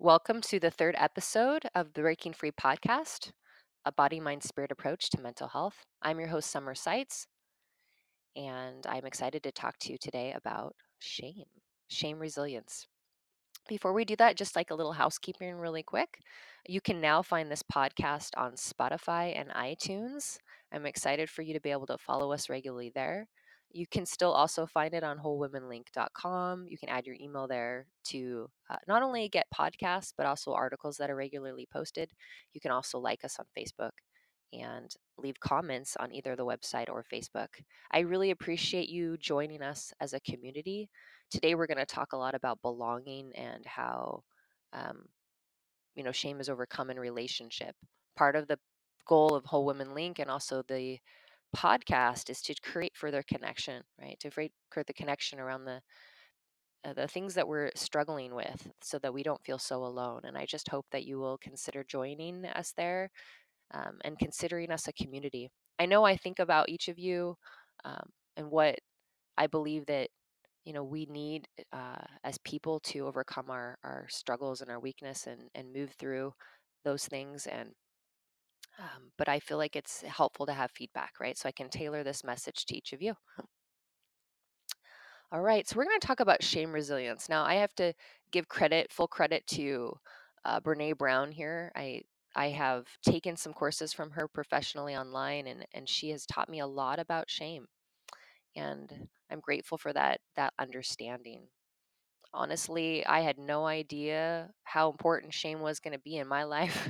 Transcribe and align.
Welcome 0.00 0.40
to 0.42 0.58
the 0.58 0.72
third 0.72 0.96
episode 0.98 1.62
of 1.72 1.92
the 1.94 2.02
Breaking 2.02 2.32
Free 2.32 2.50
podcast, 2.50 3.30
a 3.84 3.92
body, 3.92 4.18
mind, 4.18 4.42
spirit 4.42 4.72
approach 4.72 5.08
to 5.10 5.22
mental 5.22 5.46
health. 5.46 5.84
I'm 6.02 6.18
your 6.18 6.28
host, 6.28 6.50
Summer 6.50 6.74
Seitz, 6.74 7.28
and 8.34 8.84
I'm 8.88 9.06
excited 9.06 9.44
to 9.44 9.52
talk 9.52 9.78
to 9.82 9.92
you 9.92 9.98
today 9.98 10.32
about 10.36 10.74
shame, 10.98 11.44
shame 11.88 12.18
resilience. 12.18 12.88
Before 13.68 13.92
we 13.92 14.04
do 14.04 14.16
that, 14.16 14.36
just 14.36 14.56
like 14.56 14.72
a 14.72 14.74
little 14.74 14.94
housekeeping, 14.94 15.54
really 15.54 15.84
quick, 15.84 16.18
you 16.66 16.80
can 16.80 17.00
now 17.00 17.22
find 17.22 17.48
this 17.48 17.62
podcast 17.62 18.30
on 18.36 18.54
Spotify 18.54 19.32
and 19.38 19.48
iTunes. 19.50 20.38
I'm 20.72 20.86
excited 20.86 21.30
for 21.30 21.42
you 21.42 21.54
to 21.54 21.60
be 21.60 21.70
able 21.70 21.86
to 21.86 21.98
follow 21.98 22.32
us 22.32 22.50
regularly 22.50 22.90
there. 22.92 23.28
You 23.74 23.86
can 23.88 24.06
still 24.06 24.30
also 24.30 24.66
find 24.66 24.94
it 24.94 25.02
on 25.02 25.18
wholewomenlink.com. 25.18 26.66
You 26.68 26.78
can 26.78 26.88
add 26.88 27.06
your 27.06 27.16
email 27.20 27.48
there 27.48 27.88
to 28.04 28.48
uh, 28.70 28.76
not 28.86 29.02
only 29.02 29.28
get 29.28 29.46
podcasts, 29.52 30.12
but 30.16 30.26
also 30.26 30.52
articles 30.52 30.96
that 30.98 31.10
are 31.10 31.16
regularly 31.16 31.66
posted. 31.72 32.12
You 32.52 32.60
can 32.60 32.70
also 32.70 33.00
like 33.00 33.24
us 33.24 33.36
on 33.40 33.46
Facebook 33.58 33.90
and 34.52 34.94
leave 35.18 35.40
comments 35.40 35.96
on 35.98 36.12
either 36.12 36.36
the 36.36 36.46
website 36.46 36.88
or 36.88 37.04
Facebook. 37.12 37.48
I 37.92 38.00
really 38.00 38.30
appreciate 38.30 38.88
you 38.88 39.16
joining 39.18 39.60
us 39.60 39.92
as 40.00 40.12
a 40.12 40.20
community. 40.20 40.88
Today, 41.32 41.56
we're 41.56 41.66
going 41.66 41.78
to 41.78 41.84
talk 41.84 42.12
a 42.12 42.16
lot 42.16 42.36
about 42.36 42.62
belonging 42.62 43.32
and 43.34 43.66
how, 43.66 44.22
um, 44.72 45.06
you 45.96 46.04
know, 46.04 46.12
shame 46.12 46.38
is 46.38 46.48
overcome 46.48 46.90
in 46.90 47.00
relationship. 47.00 47.74
Part 48.16 48.36
of 48.36 48.46
the 48.46 48.58
goal 49.08 49.34
of 49.34 49.44
Whole 49.44 49.66
Women 49.66 49.94
Link 49.94 50.20
and 50.20 50.30
also 50.30 50.62
the 50.68 50.98
podcast 51.56 52.30
is 52.30 52.40
to 52.42 52.54
create 52.62 52.96
further 52.96 53.22
connection, 53.22 53.82
right? 54.00 54.18
To 54.20 54.30
create, 54.30 54.52
the 54.86 54.92
connection 54.94 55.38
around 55.40 55.64
the 55.64 55.80
uh, 56.84 56.92
the 56.92 57.08
things 57.08 57.34
that 57.34 57.48
we're 57.48 57.70
struggling 57.74 58.34
with 58.34 58.68
so 58.82 58.98
that 58.98 59.14
we 59.14 59.22
don't 59.22 59.42
feel 59.44 59.58
so 59.58 59.84
alone. 59.84 60.20
And 60.24 60.36
I 60.36 60.44
just 60.46 60.68
hope 60.68 60.86
that 60.92 61.04
you 61.04 61.18
will 61.18 61.38
consider 61.38 61.84
joining 61.84 62.44
us 62.44 62.72
there 62.76 63.10
um, 63.74 63.98
and 64.04 64.18
considering 64.18 64.70
us 64.70 64.88
a 64.88 64.92
community. 64.92 65.50
I 65.78 65.86
know 65.86 66.04
I 66.04 66.16
think 66.16 66.38
about 66.38 66.68
each 66.68 66.88
of 66.88 66.98
you 66.98 67.36
um, 67.84 68.10
and 68.36 68.50
what 68.50 68.76
I 69.38 69.46
believe 69.48 69.86
that 69.86 70.08
you 70.64 70.72
know 70.72 70.84
we 70.84 71.06
need 71.06 71.46
uh, 71.72 72.04
as 72.24 72.38
people 72.44 72.80
to 72.80 73.06
overcome 73.06 73.50
our 73.50 73.78
our 73.84 74.06
struggles 74.10 74.60
and 74.62 74.70
our 74.70 74.80
weakness 74.80 75.26
and 75.26 75.42
and 75.54 75.72
move 75.72 75.92
through 75.98 76.34
those 76.84 77.06
things 77.06 77.46
and 77.46 77.70
um, 78.78 79.10
but 79.18 79.28
I 79.28 79.40
feel 79.40 79.58
like 79.58 79.76
it's 79.76 80.02
helpful 80.02 80.46
to 80.46 80.52
have 80.52 80.70
feedback, 80.72 81.14
right? 81.20 81.36
So 81.38 81.48
I 81.48 81.52
can 81.52 81.68
tailor 81.68 82.02
this 82.02 82.24
message 82.24 82.66
to 82.66 82.76
each 82.76 82.92
of 82.92 83.02
you. 83.02 83.14
All 85.32 85.40
right, 85.40 85.66
so 85.68 85.76
we're 85.76 85.84
going 85.84 85.98
to 86.00 86.06
talk 86.06 86.20
about 86.20 86.42
shame 86.42 86.72
resilience. 86.72 87.28
Now, 87.28 87.44
I 87.44 87.54
have 87.56 87.74
to 87.76 87.92
give 88.30 88.48
credit, 88.48 88.92
full 88.92 89.08
credit 89.08 89.46
to 89.48 89.94
uh, 90.44 90.60
Brene 90.60 90.96
Brown 90.96 91.32
here. 91.32 91.72
I 91.74 92.02
I 92.36 92.48
have 92.50 92.86
taken 93.06 93.36
some 93.36 93.52
courses 93.52 93.92
from 93.92 94.10
her 94.12 94.28
professionally 94.28 94.94
online, 94.96 95.46
and 95.46 95.66
and 95.74 95.88
she 95.88 96.10
has 96.10 96.26
taught 96.26 96.48
me 96.48 96.60
a 96.60 96.66
lot 96.66 96.98
about 96.98 97.30
shame, 97.30 97.66
and 98.56 99.08
I'm 99.30 99.40
grateful 99.40 99.78
for 99.78 99.92
that 99.94 100.20
that 100.36 100.54
understanding. 100.58 101.48
Honestly, 102.34 103.06
I 103.06 103.20
had 103.20 103.38
no 103.38 103.66
idea 103.66 104.50
how 104.64 104.90
important 104.90 105.34
shame 105.34 105.60
was 105.60 105.80
going 105.80 105.94
to 105.94 106.00
be 106.00 106.16
in 106.18 106.28
my 106.28 106.44
life. 106.56 106.88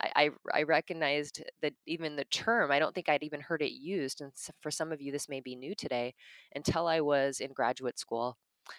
I, 0.00 0.10
I, 0.16 0.30
I 0.60 0.62
recognized 0.64 1.42
that 1.62 1.74
even 1.86 2.16
the 2.16 2.24
term, 2.26 2.70
I 2.70 2.78
don't 2.78 2.94
think 2.94 3.08
I'd 3.08 3.22
even 3.22 3.40
heard 3.40 3.62
it 3.62 3.72
used. 3.72 4.20
And 4.20 4.32
for 4.60 4.70
some 4.70 4.92
of 4.92 5.00
you, 5.00 5.12
this 5.12 5.28
may 5.28 5.40
be 5.40 5.56
new 5.56 5.74
today 5.74 6.14
until 6.54 6.86
I 6.86 7.00
was 7.00 7.40
in 7.40 7.52
graduate 7.52 7.98
school. 7.98 8.36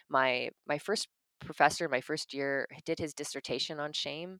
My, 0.10 0.50
my 0.68 0.78
first 0.78 1.08
professor, 1.40 1.88
my 1.88 2.02
first 2.02 2.34
year, 2.34 2.68
did 2.86 3.00
his 3.00 3.14
dissertation 3.14 3.80
on 3.80 3.94
shame 3.94 4.40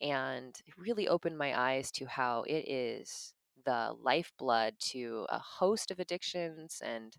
and 0.00 0.54
really 0.76 1.08
opened 1.08 1.38
my 1.38 1.58
eyes 1.58 1.90
to 1.92 2.06
how 2.06 2.42
it 2.46 2.68
is 2.68 3.32
the 3.64 3.94
lifeblood 4.02 4.74
to 4.78 5.26
a 5.30 5.38
host 5.38 5.90
of 5.90 5.98
addictions 5.98 6.80
and 6.84 7.16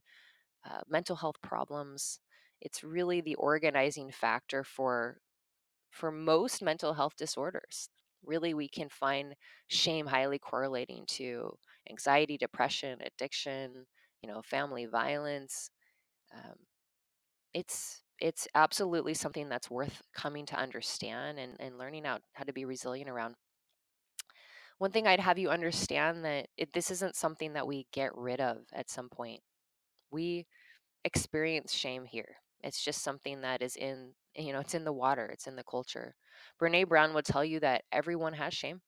uh, 0.69 0.81
mental 0.87 1.15
health 1.17 1.41
problems. 1.41 2.19
It's 2.61 2.83
really 2.83 3.21
the 3.21 3.35
organizing 3.35 4.11
factor 4.11 4.63
for 4.63 5.19
for 5.91 6.11
most 6.11 6.61
mental 6.61 6.93
health 6.95 7.15
disorders. 7.17 7.89
Really, 8.25 8.53
we 8.53 8.67
can 8.67 8.89
find 8.89 9.35
shame 9.67 10.05
highly 10.05 10.39
correlating 10.39 11.05
to 11.07 11.57
anxiety, 11.89 12.37
depression, 12.37 12.99
addiction, 13.01 13.85
you 14.21 14.29
know, 14.29 14.41
family 14.43 14.85
violence. 14.85 15.69
Um, 16.33 16.55
it's 17.53 18.03
it's 18.19 18.47
absolutely 18.55 19.13
something 19.13 19.47
that's 19.47 19.69
worth 19.69 20.01
coming 20.15 20.45
to 20.47 20.55
understand 20.55 21.39
and, 21.39 21.55
and 21.59 21.77
learning 21.77 22.05
out 22.05 22.21
how 22.33 22.43
to 22.43 22.53
be 22.53 22.65
resilient 22.65 23.09
around. 23.09 23.35
One 24.79 24.91
thing 24.91 25.07
I'd 25.07 25.19
have 25.19 25.37
you 25.37 25.49
understand 25.49 26.25
that 26.25 26.47
it, 26.57 26.73
this 26.73 26.91
isn't 26.91 27.15
something 27.15 27.53
that 27.53 27.67
we 27.67 27.87
get 27.91 28.15
rid 28.15 28.39
of 28.41 28.57
at 28.73 28.89
some 28.89 29.09
point. 29.09 29.41
We 30.11 30.45
experience 31.03 31.73
shame 31.73 32.05
here. 32.05 32.37
It's 32.63 32.83
just 32.83 33.03
something 33.03 33.41
that 33.41 33.61
is 33.61 33.75
in, 33.75 34.13
you 34.37 34.53
know, 34.53 34.59
it's 34.59 34.75
in 34.75 34.83
the 34.85 34.93
water, 34.93 35.25
it's 35.25 35.47
in 35.47 35.55
the 35.55 35.63
culture. 35.63 36.15
Brene 36.61 36.87
Brown 36.87 37.13
would 37.13 37.25
tell 37.25 37.43
you 37.43 37.59
that 37.61 37.83
everyone 37.91 38.33
has 38.33 38.53
shame. 38.53 38.81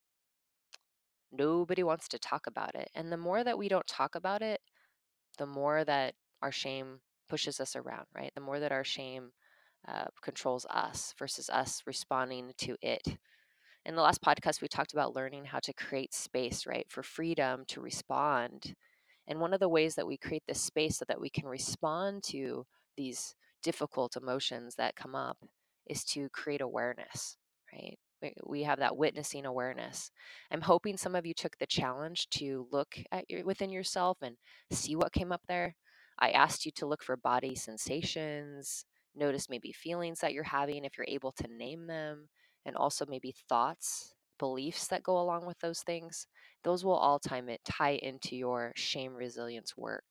Nobody 1.31 1.83
wants 1.83 2.07
to 2.09 2.19
talk 2.19 2.47
about 2.47 2.75
it. 2.75 2.89
And 2.95 3.11
the 3.11 3.17
more 3.17 3.43
that 3.43 3.57
we 3.57 3.67
don't 3.67 3.87
talk 3.87 4.15
about 4.15 4.41
it, 4.41 4.61
the 5.37 5.45
more 5.45 5.83
that 5.83 6.15
our 6.41 6.51
shame 6.51 6.99
pushes 7.27 7.59
us 7.59 7.75
around, 7.75 8.05
right? 8.15 8.31
The 8.35 8.41
more 8.41 8.59
that 8.59 8.71
our 8.71 8.83
shame 8.83 9.31
uh, 9.87 10.05
controls 10.21 10.65
us 10.69 11.13
versus 11.17 11.49
us 11.49 11.83
responding 11.85 12.51
to 12.59 12.75
it. 12.81 13.17
In 13.85 13.95
the 13.95 14.01
last 14.01 14.21
podcast, 14.21 14.61
we 14.61 14.67
talked 14.67 14.93
about 14.93 15.15
learning 15.15 15.45
how 15.45 15.59
to 15.59 15.73
create 15.73 16.13
space, 16.13 16.67
right, 16.67 16.85
for 16.89 17.03
freedom 17.03 17.63
to 17.67 17.81
respond. 17.81 18.75
And 19.27 19.39
one 19.39 19.53
of 19.53 19.59
the 19.59 19.69
ways 19.69 19.95
that 19.95 20.07
we 20.07 20.17
create 20.17 20.43
this 20.47 20.61
space 20.61 20.97
so 20.97 21.05
that 21.07 21.21
we 21.21 21.29
can 21.29 21.47
respond 21.47 22.23
to 22.25 22.65
these 22.97 23.35
difficult 23.63 24.15
emotions 24.15 24.75
that 24.75 24.95
come 24.95 25.15
up 25.15 25.37
is 25.87 26.03
to 26.05 26.29
create 26.29 26.61
awareness, 26.61 27.37
right? 27.73 27.97
We, 28.45 28.63
have 28.63 28.79
that 28.79 28.97
witnessing 28.97 29.45
awareness. 29.45 30.11
I'm 30.51 30.61
hoping 30.61 30.97
some 30.97 31.15
of 31.15 31.25
you 31.25 31.33
took 31.33 31.57
the 31.57 31.65
challenge 31.65 32.29
to 32.31 32.67
look 32.71 32.95
at 33.11 33.29
your, 33.29 33.45
within 33.45 33.71
yourself 33.71 34.17
and 34.21 34.35
see 34.71 34.95
what 34.95 35.13
came 35.13 35.31
up 35.31 35.41
there. 35.47 35.75
I 36.19 36.31
asked 36.31 36.65
you 36.65 36.71
to 36.75 36.85
look 36.85 37.01
for 37.01 37.15
body 37.15 37.55
sensations, 37.55 38.83
notice 39.15 39.49
maybe 39.49 39.71
feelings 39.71 40.19
that 40.19 40.33
you're 40.33 40.43
having 40.43 40.83
if 40.83 40.97
you're 40.97 41.05
able 41.07 41.31
to 41.33 41.47
name 41.47 41.87
them, 41.87 42.27
and 42.65 42.75
also 42.75 43.05
maybe 43.07 43.33
thoughts, 43.47 44.13
beliefs 44.37 44.87
that 44.87 45.03
go 45.03 45.17
along 45.17 45.45
with 45.45 45.59
those 45.59 45.79
things. 45.81 46.27
Those 46.63 46.83
will 46.83 46.95
all 46.95 47.19
time 47.19 47.47
it 47.47 47.61
tie 47.63 47.99
into 48.01 48.35
your 48.35 48.73
shame 48.75 49.13
resilience 49.13 49.77
work. 49.77 50.03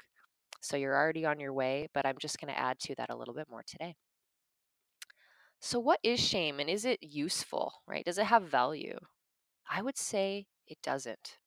So 0.61 0.77
you're 0.77 0.97
already 0.97 1.25
on 1.25 1.41
your 1.41 1.53
way, 1.53 1.89
but 1.95 2.07
I'm 2.07 2.19
just 2.19 2.41
going 2.41 2.53
to 2.53 2.59
add 2.59 2.79
to 2.81 2.95
that 2.97 3.11
a 3.11 3.17
little 3.17 3.35
bit 3.35 3.49
more 3.49 3.63
today. 3.67 3.97
So, 5.61 5.81
what 5.81 6.01
is 6.03 6.21
shame 6.21 6.61
and 6.61 6.71
is 6.71 6.85
it 6.85 7.03
useful, 7.03 7.83
right? 7.87 8.05
Does 8.05 8.19
it 8.19 8.27
have 8.27 8.45
value? 8.45 8.99
I 9.69 9.83
would 9.83 9.99
say 9.99 10.47
it 10.67 10.79
doesn't. 10.83 11.39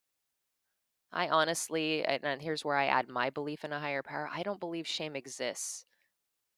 I 1.14 1.28
honestly, 1.30 2.06
and, 2.06 2.42
here's 2.42 2.64
where 2.64 2.78
I 2.78 2.86
add 2.88 3.10
my 3.10 3.30
belief 3.30 3.64
in 3.64 3.74
a 3.74 3.80
higher 3.80 4.04
power 4.04 4.30
I 4.34 4.44
don't 4.44 4.60
believe 4.60 4.88
shame 4.88 5.16
exists 5.16 5.86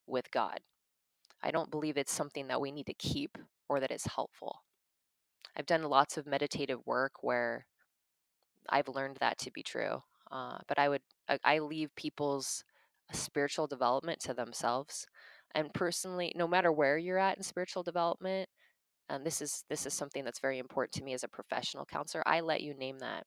with 0.08 0.30
God. 0.32 0.60
I 1.42 1.52
don't 1.52 1.72
believe 1.72 1.98
it's 1.98 2.14
something 2.14 2.48
that 2.48 2.62
we 2.62 2.72
need 2.72 2.88
to 2.88 2.94
keep 2.94 3.38
or 3.70 3.80
that 3.80 3.92
is 3.92 4.06
helpful. 4.06 4.64
I've 5.56 5.66
done 5.66 5.84
lots 5.84 6.18
of 6.18 6.28
meditative 6.28 6.80
work 6.86 7.14
where 7.22 7.68
I've 8.70 8.88
learned 8.88 9.18
that 9.20 9.38
to 9.40 9.52
be 9.52 9.64
true. 9.64 10.04
Uh, 10.34 10.60
but 10.68 10.80
I 10.80 10.90
would, 10.90 11.04
I, 11.30 11.40
I 11.46 11.60
leave 11.60 11.96
people's 11.98 12.66
spiritual 13.14 13.68
development 13.68 14.22
to 14.22 14.36
themselves. 14.36 15.08
And 15.56 15.74
personally, 15.74 16.34
no 16.36 16.48
matter 16.48 16.74
where 16.74 16.98
you're 17.00 17.20
at 17.20 17.38
in 17.38 17.44
spiritual 17.44 17.84
development, 17.84 18.50
and 19.10 19.26
this 19.26 19.42
is 19.42 19.64
this 19.70 19.86
is 19.86 19.94
something 19.94 20.24
that's 20.24 20.40
very 20.40 20.60
important 20.60 20.94
to 20.94 21.04
me 21.04 21.14
as 21.14 21.24
a 21.24 21.28
professional 21.30 21.86
counselor 21.86 22.24
i 22.28 22.40
let 22.40 22.62
you 22.62 22.74
name 22.74 23.00
that 23.00 23.26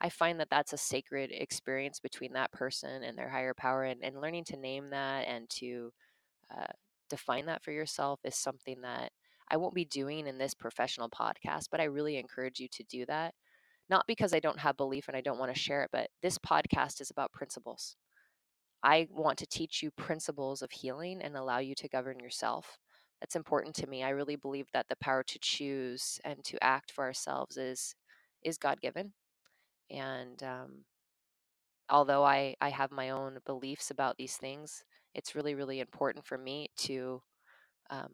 i 0.00 0.08
find 0.08 0.40
that 0.40 0.50
that's 0.50 0.72
a 0.72 0.78
sacred 0.78 1.30
experience 1.32 2.00
between 2.00 2.32
that 2.32 2.52
person 2.52 3.02
and 3.02 3.18
their 3.18 3.30
higher 3.30 3.54
power 3.54 3.84
and, 3.84 4.02
and 4.04 4.20
learning 4.20 4.44
to 4.44 4.56
name 4.56 4.90
that 4.90 5.26
and 5.26 5.48
to 5.50 5.92
uh, 6.56 6.66
define 7.10 7.46
that 7.46 7.62
for 7.64 7.72
yourself 7.72 8.20
is 8.24 8.36
something 8.36 8.80
that 8.82 9.12
i 9.50 9.56
won't 9.56 9.74
be 9.74 9.84
doing 9.84 10.26
in 10.26 10.38
this 10.38 10.54
professional 10.54 11.10
podcast 11.10 11.66
but 11.70 11.80
i 11.80 11.84
really 11.84 12.16
encourage 12.18 12.60
you 12.60 12.68
to 12.68 12.84
do 12.84 13.06
that 13.06 13.34
not 13.90 14.04
because 14.06 14.32
i 14.34 14.40
don't 14.40 14.58
have 14.60 14.76
belief 14.76 15.08
and 15.08 15.16
i 15.16 15.20
don't 15.20 15.38
want 15.38 15.52
to 15.52 15.58
share 15.60 15.82
it 15.82 15.90
but 15.92 16.08
this 16.22 16.38
podcast 16.38 17.00
is 17.00 17.10
about 17.10 17.32
principles 17.32 17.96
I 18.82 19.08
want 19.10 19.38
to 19.38 19.46
teach 19.46 19.82
you 19.82 19.90
principles 19.90 20.62
of 20.62 20.70
healing 20.70 21.20
and 21.22 21.36
allow 21.36 21.58
you 21.58 21.74
to 21.76 21.88
govern 21.88 22.20
yourself. 22.20 22.78
That's 23.20 23.36
important 23.36 23.74
to 23.76 23.86
me. 23.88 24.04
I 24.04 24.10
really 24.10 24.36
believe 24.36 24.68
that 24.72 24.86
the 24.88 24.96
power 24.96 25.24
to 25.24 25.38
choose 25.40 26.20
and 26.24 26.42
to 26.44 26.62
act 26.62 26.92
for 26.92 27.04
ourselves 27.04 27.56
is 27.56 27.94
is 28.44 28.58
God 28.58 28.80
given. 28.80 29.12
And 29.90 30.42
um, 30.42 30.84
although 31.90 32.24
I 32.24 32.54
I 32.60 32.70
have 32.70 32.90
my 32.90 33.10
own 33.10 33.38
beliefs 33.46 33.90
about 33.90 34.16
these 34.16 34.36
things, 34.36 34.84
it's 35.14 35.34
really 35.34 35.54
really 35.54 35.80
important 35.80 36.24
for 36.26 36.38
me 36.38 36.68
to 36.78 37.22
um, 37.90 38.12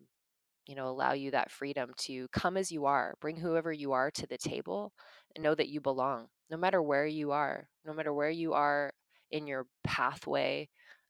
you 0.67 0.75
know, 0.75 0.89
allow 0.89 1.13
you 1.13 1.31
that 1.31 1.51
freedom 1.51 1.91
to 1.99 2.29
come 2.33 2.57
as 2.57 2.73
you 2.73 2.87
are, 2.87 3.15
bring 3.21 3.37
whoever 3.37 3.73
you 3.73 3.93
are 3.93 4.11
to 4.13 4.27
the 4.27 4.39
table, 4.39 4.93
and 5.35 5.43
know 5.43 5.55
that 5.55 5.69
you 5.69 5.81
belong, 5.81 6.29
no 6.51 6.57
matter 6.57 6.83
where 6.83 7.07
you 7.07 7.33
are, 7.33 7.69
no 7.85 7.93
matter 7.93 8.13
where 8.13 8.31
you 8.31 8.55
are 8.55 8.93
in 9.31 9.47
your 9.47 9.67
pathway 9.83 10.69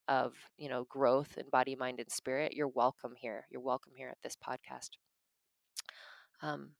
of, 0.09 0.35
you 0.57 0.69
know, 0.69 0.85
growth 0.89 1.37
in 1.39 1.49
body, 1.51 1.77
mind, 1.77 2.01
and 2.01 2.11
spirit. 2.11 2.53
You're 2.53 2.69
welcome 2.69 3.15
here. 3.17 3.47
You're 3.51 3.61
welcome 3.61 3.93
here 3.97 4.09
at 4.09 4.19
this 4.23 4.37
podcast. 4.37 4.91
Um, 6.43 6.71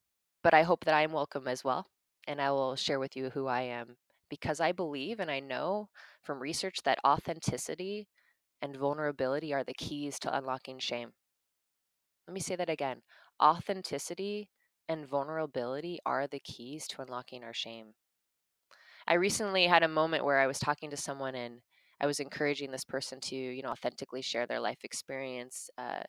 but 0.43 0.55
I 0.55 0.63
hope 0.63 0.85
that 0.85 0.95
I 0.95 1.03
am 1.03 1.13
welcome 1.13 1.49
as 1.49 1.65
well, 1.65 1.87
and 2.27 2.41
I 2.41 2.51
will 2.51 2.77
share 2.77 2.99
with 2.99 3.17
you 3.17 3.31
who 3.31 3.47
I 3.47 3.63
am 3.63 3.97
because 4.29 4.61
I 4.61 4.73
believe 4.73 5.21
and 5.21 5.31
I 5.31 5.41
know 5.41 5.89
from 6.23 6.41
research 6.41 6.79
that 6.85 6.99
authenticity 7.07 8.09
and 8.61 8.77
vulnerability 8.77 9.53
are 9.55 9.65
the 9.65 9.75
keys 9.75 10.19
to 10.21 10.37
unlocking 10.37 10.79
shame. 10.79 11.13
Let 12.27 12.35
me 12.35 12.41
say 12.41 12.55
that 12.57 12.69
again. 12.69 13.03
Authenticity 13.43 14.51
and 14.89 15.07
vulnerability 15.09 16.01
are 16.05 16.27
the 16.27 16.39
keys 16.41 16.87
to 16.89 17.01
unlocking 17.01 17.43
our 17.43 17.55
shame. 17.55 17.95
I 19.07 19.15
recently 19.15 19.67
had 19.67 19.83
a 19.83 19.89
moment 19.89 20.25
where 20.25 20.39
I 20.39 20.47
was 20.47 20.59
talking 20.59 20.91
to 20.91 20.97
someone 20.97 21.35
and 21.35 21.61
I 22.01 22.07
was 22.07 22.21
encouraging 22.21 22.71
this 22.71 22.85
person 22.85 23.21
to, 23.23 23.37
you 23.37 23.63
know, 23.63 23.71
authentically 23.71 24.23
share 24.23 24.47
their 24.47 24.61
life 24.61 24.79
experience 24.85 25.71
uh, 25.79 26.03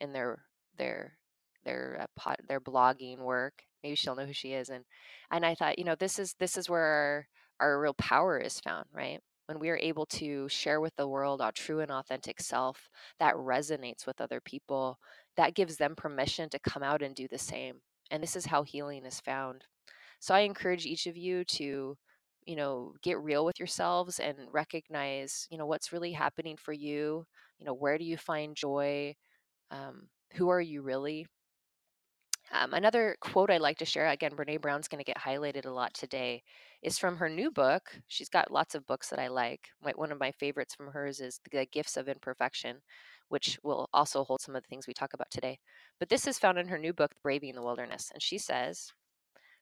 in 0.00 0.12
their 0.12 0.44
their 0.78 1.18
their 1.64 2.06
uh, 2.24 2.34
their 2.48 2.60
blogging 2.60 3.18
work. 3.18 3.62
Maybe 3.82 3.96
she'll 3.96 4.14
know 4.14 4.26
who 4.26 4.32
she 4.32 4.52
is, 4.52 4.68
and 4.70 4.84
and 5.30 5.44
I 5.44 5.54
thought, 5.54 5.78
you 5.78 5.84
know, 5.84 5.96
this 5.96 6.18
is 6.18 6.34
this 6.38 6.56
is 6.56 6.70
where 6.70 6.82
our, 6.82 7.28
our 7.60 7.80
real 7.80 7.94
power 7.94 8.38
is 8.38 8.60
found, 8.60 8.86
right? 8.92 9.20
When 9.52 9.60
we 9.60 9.68
are 9.68 9.76
able 9.76 10.06
to 10.06 10.48
share 10.48 10.80
with 10.80 10.96
the 10.96 11.06
world 11.06 11.42
our 11.42 11.52
true 11.52 11.80
and 11.80 11.90
authentic 11.92 12.40
self, 12.40 12.88
that 13.18 13.34
resonates 13.34 14.06
with 14.06 14.18
other 14.18 14.40
people. 14.40 14.98
That 15.36 15.54
gives 15.54 15.76
them 15.76 15.94
permission 15.94 16.48
to 16.48 16.58
come 16.58 16.82
out 16.82 17.02
and 17.02 17.14
do 17.14 17.28
the 17.28 17.36
same. 17.36 17.82
And 18.10 18.22
this 18.22 18.34
is 18.34 18.46
how 18.46 18.62
healing 18.62 19.04
is 19.04 19.20
found. 19.20 19.66
So 20.20 20.34
I 20.34 20.40
encourage 20.40 20.86
each 20.86 21.06
of 21.06 21.18
you 21.18 21.44
to, 21.44 21.98
you 22.46 22.56
know, 22.56 22.94
get 23.02 23.20
real 23.20 23.44
with 23.44 23.58
yourselves 23.58 24.18
and 24.20 24.38
recognize, 24.50 25.46
you 25.50 25.58
know, 25.58 25.66
what's 25.66 25.92
really 25.92 26.12
happening 26.12 26.56
for 26.56 26.72
you. 26.72 27.26
You 27.58 27.66
know, 27.66 27.74
where 27.74 27.98
do 27.98 28.04
you 28.04 28.16
find 28.16 28.56
joy? 28.56 29.14
Um, 29.70 30.08
who 30.34 30.48
are 30.48 30.62
you 30.62 30.80
really? 30.80 31.26
Um, 32.52 32.74
another 32.74 33.16
quote 33.20 33.50
I 33.50 33.56
like 33.56 33.78
to 33.78 33.86
share, 33.86 34.06
again, 34.08 34.32
Brene 34.32 34.60
Brown's 34.60 34.86
going 34.86 35.02
to 35.02 35.10
get 35.10 35.16
highlighted 35.16 35.64
a 35.64 35.70
lot 35.70 35.94
today, 35.94 36.42
is 36.82 36.98
from 36.98 37.16
her 37.16 37.30
new 37.30 37.50
book. 37.50 37.82
She's 38.08 38.28
got 38.28 38.50
lots 38.50 38.74
of 38.74 38.86
books 38.86 39.08
that 39.08 39.18
I 39.18 39.28
like. 39.28 39.68
My, 39.82 39.92
one 39.92 40.12
of 40.12 40.20
my 40.20 40.32
favorites 40.32 40.74
from 40.74 40.88
hers 40.88 41.20
is 41.20 41.40
The 41.50 41.64
Gifts 41.64 41.96
of 41.96 42.08
Imperfection, 42.08 42.82
which 43.28 43.58
will 43.62 43.88
also 43.94 44.22
hold 44.22 44.42
some 44.42 44.54
of 44.54 44.62
the 44.62 44.68
things 44.68 44.86
we 44.86 44.92
talk 44.92 45.14
about 45.14 45.30
today. 45.30 45.60
But 45.98 46.10
this 46.10 46.26
is 46.26 46.38
found 46.38 46.58
in 46.58 46.68
her 46.68 46.78
new 46.78 46.92
book, 46.92 47.12
Braving 47.22 47.54
the 47.54 47.62
Wilderness. 47.62 48.10
And 48.12 48.22
she 48.22 48.36
says, 48.36 48.92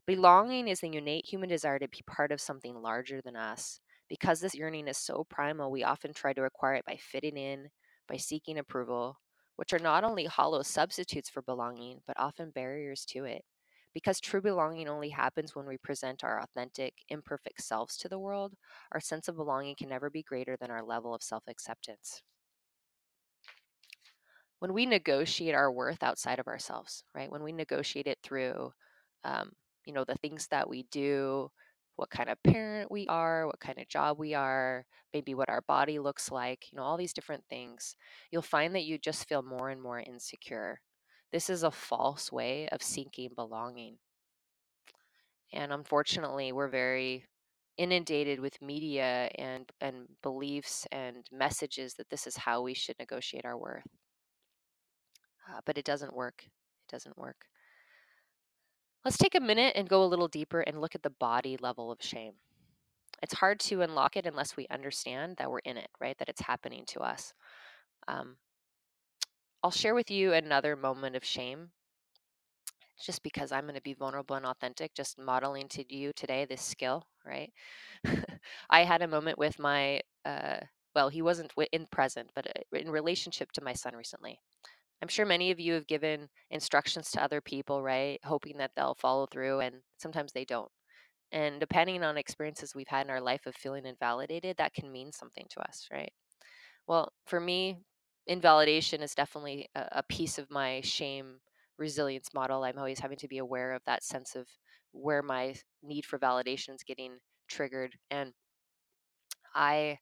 Belonging 0.05 0.67
is 0.67 0.81
the 0.81 0.89
innate 0.97 1.27
human 1.27 1.49
desire 1.49 1.79
to 1.79 1.87
be 1.87 2.03
part 2.09 2.33
of 2.33 2.41
something 2.41 2.83
larger 2.83 3.21
than 3.23 3.37
us. 3.37 3.79
Because 4.09 4.41
this 4.41 4.57
yearning 4.57 4.89
is 4.89 4.99
so 4.99 5.25
primal, 5.31 5.71
we 5.71 5.85
often 5.85 6.13
try 6.13 6.33
to 6.33 6.43
acquire 6.43 6.75
it 6.75 6.85
by 6.85 6.97
fitting 6.97 7.37
in, 7.37 7.69
by 8.09 8.17
seeking 8.17 8.59
approval, 8.59 9.21
which 9.61 9.75
are 9.75 9.79
not 9.79 10.05
only 10.05 10.25
hollow 10.25 10.63
substitutes 10.63 11.29
for 11.29 11.43
belonging, 11.43 12.01
but 12.07 12.19
often 12.19 12.51
barriers 12.51 13.05
to 13.05 13.27
it. 13.27 13.45
Because 13.93 14.19
true 14.19 14.41
belonging 14.41 14.89
only 14.89 15.11
happens 15.11 15.55
when 15.55 15.67
we 15.67 15.77
present 15.77 16.25
our 16.25 16.41
authentic, 16.41 16.95
imperfect 17.11 17.63
selves 17.63 17.99
to 17.99 18.09
the 18.09 18.19
world, 18.19 18.55
our 18.91 19.01
sense 19.01 19.29
of 19.29 19.37
belonging 19.37 19.75
can 19.77 19.91
never 19.91 20.09
be 20.09 20.23
greater 20.23 20.57
than 20.57 20.71
our 20.71 20.83
level 20.83 21.15
of 21.15 21.23
self 21.23 21.43
acceptance. 21.47 22.23
When 24.61 24.73
we 24.73 24.87
negotiate 24.87 25.55
our 25.55 25.71
worth 25.71 26.03
outside 26.03 26.39
of 26.39 26.47
ourselves, 26.47 27.05
right? 27.15 27.31
When 27.31 27.43
we 27.43 27.53
negotiate 27.53 28.07
it 28.07 28.19
through, 28.23 28.73
um, 29.25 29.53
you 29.85 29.93
know, 29.93 30.05
the 30.05 30.17
things 30.23 30.47
that 30.51 30.71
we 30.71 30.85
do, 30.85 31.51
what 32.01 32.09
kind 32.11 32.31
of 32.31 32.43
parent 32.43 32.91
we 32.91 33.07
are, 33.09 33.47
what 33.47 33.61
kind 33.61 33.79
of 33.79 33.87
job 33.89 34.19
we 34.19 34.33
are, 34.33 34.87
maybe 35.13 35.35
what 35.35 35.51
our 35.51 35.61
body 35.61 35.99
looks 35.99 36.31
like, 36.33 36.65
you 36.73 36.79
know, 36.79 36.83
all 36.83 36.97
these 36.97 37.13
different 37.13 37.45
things, 37.51 37.95
you'll 38.31 38.41
find 38.41 38.75
that 38.75 38.85
you 38.85 38.99
just 38.99 39.29
feel 39.29 39.43
more 39.43 39.69
and 39.69 39.83
more 39.83 40.01
insecure. 40.01 40.81
This 41.31 41.51
is 41.51 41.63
a 41.63 41.71
false 41.71 42.33
way 42.33 42.69
of 42.73 42.83
seeking 42.83 43.31
belonging. 43.37 43.99
And 45.53 45.73
unfortunately, 45.73 46.53
we're 46.53 46.69
very 46.69 47.27
inundated 47.77 48.41
with 48.41 48.63
media 48.63 49.31
and 49.37 49.71
and 49.81 50.09
beliefs 50.23 50.87
and 50.93 51.27
messages 51.31 51.95
that 51.95 52.11
this 52.11 52.27
is 52.27 52.37
how 52.37 52.63
we 52.63 52.75
should 52.75 52.99
negotiate 52.99 53.45
our 53.45 53.59
worth. 53.59 53.87
Uh, 55.49 55.61
but 55.67 55.77
it 55.79 55.85
doesn't 55.85 56.15
work. 56.15 56.45
It 56.47 56.93
doesn't 56.93 57.19
work. 57.19 57.47
Let's 59.05 59.17
take 59.17 59.35
a 59.35 59.41
minute 59.41 59.73
and 59.77 59.89
go 59.89 60.03
a 60.03 60.07
little 60.07 60.29
deeper 60.29 60.61
and 60.61 60.81
look 60.81 60.95
at 60.95 61.03
the 61.03 61.11
body 61.11 61.57
level 61.61 61.91
of 61.91 62.03
shame. 62.03 62.35
It's 63.23 63.35
hard 63.35 63.59
to 63.61 63.83
unlock 63.83 64.17
it 64.17 64.27
unless 64.27 64.57
we 64.57 64.67
understand 64.71 65.37
that 65.39 65.51
we're 65.51 65.61
in 65.61 65.79
it, 65.79 65.89
right? 66.01 66.17
That 66.19 66.29
it's 66.29 66.43
happening 66.43 66.85
to 66.89 67.01
us. 67.01 67.33
Um, 68.09 68.37
I'll 69.63 69.71
share 69.71 69.95
with 69.95 70.11
you 70.11 70.33
another 70.33 70.77
moment 70.77 71.17
of 71.17 71.25
shame 71.25 71.71
just 73.03 73.23
because 73.23 73.53
I'm 73.53 73.65
going 73.65 73.75
to 73.75 73.83
be 73.83 73.95
vulnerable 73.95 74.37
and 74.37 74.45
authentic, 74.45 74.95
just 74.95 75.19
modeling 75.19 75.69
to 75.69 75.95
you 75.95 76.13
today 76.15 76.45
this 76.45 76.63
skill, 76.63 77.07
right? 77.25 77.51
I 78.71 78.85
had 78.85 79.01
a 79.03 79.09
moment 79.09 79.39
with 79.39 79.59
my, 79.59 80.01
uh, 80.27 80.59
well, 80.95 81.09
he 81.09 81.23
wasn't 81.23 81.53
in 81.73 81.87
present, 81.91 82.31
but 82.35 82.47
uh, 82.47 82.77
in 82.77 82.91
relationship 82.91 83.53
to 83.53 83.65
my 83.65 83.73
son 83.73 83.95
recently. 83.97 84.39
I'm 85.03 85.09
sure 85.09 85.27
many 85.27 85.51
of 85.51 85.61
you 85.61 85.75
have 85.75 85.87
given 85.87 86.29
instructions 86.51 87.11
to 87.13 87.23
other 87.23 87.41
people, 87.41 87.83
right? 87.83 88.19
Hoping 88.25 88.59
that 88.59 88.73
they'll 88.77 88.95
follow 88.95 89.27
through, 89.27 89.61
and 89.61 89.77
sometimes 89.99 90.33
they 90.33 90.45
don't. 90.45 90.71
And 91.33 91.61
depending 91.61 92.03
on 92.03 92.17
experiences 92.17 92.75
we've 92.75 92.89
had 92.89 93.07
in 93.07 93.11
our 93.11 93.21
life 93.21 93.47
of 93.47 93.55
feeling 93.55 93.87
invalidated, 93.87 94.57
that 94.59 94.75
can 94.75 94.91
mean 94.93 95.13
something 95.13 95.47
to 95.51 95.61
us, 95.61 95.87
right? 95.93 96.13
Well, 96.87 97.13
for 97.27 97.41
me, 97.41 97.79
invalidation 98.27 99.03
is 99.03 99.15
definitely 99.15 99.69
a, 99.75 99.87
a 99.93 100.03
piece 100.03 100.39
of 100.39 100.51
my 100.51 100.81
shame 100.83 101.41
resilience 101.79 102.35
model. 102.35 102.65
I'm 102.65 102.79
always 102.79 102.99
having 102.99 103.19
to 103.19 103.29
be 103.29 103.39
aware 103.39 103.73
of 103.73 103.83
that 103.87 104.05
sense 104.05 104.35
of 104.35 104.47
where 104.93 105.23
my 105.23 105.55
need 105.83 106.05
for 106.05 106.19
validation 106.19 106.75
is 106.75 106.83
getting 106.85 107.19
triggered. 107.49 107.97
And 108.11 108.33
I 109.55 109.99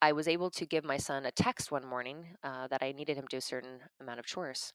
I 0.00 0.12
was 0.12 0.28
able 0.28 0.50
to 0.50 0.66
give 0.66 0.84
my 0.84 0.98
son 0.98 1.24
a 1.24 1.30
text 1.30 1.70
one 1.70 1.86
morning 1.86 2.36
uh, 2.44 2.68
that 2.68 2.82
I 2.82 2.92
needed 2.92 3.16
him 3.16 3.26
to 3.28 3.36
do 3.36 3.38
a 3.38 3.42
certain 3.42 3.80
amount 4.00 4.18
of 4.18 4.26
chores. 4.26 4.72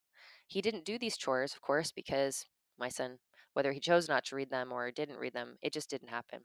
He 0.48 0.62
didn't 0.62 0.86
do 0.86 0.98
these 0.98 1.18
chores, 1.18 1.54
of 1.54 1.62
course, 1.62 1.92
because 1.92 2.46
my 2.80 2.90
son, 2.90 3.20
whether 3.54 3.72
he 3.72 3.80
chose 3.80 4.10
not 4.10 4.26
to 4.26 4.36
read 4.36 4.50
them 4.50 4.72
or 4.72 4.92
didn't 4.92 5.20
read 5.20 5.34
them, 5.34 5.58
it 5.62 5.74
just 5.74 5.90
didn't 5.90 6.10
happen. 6.10 6.42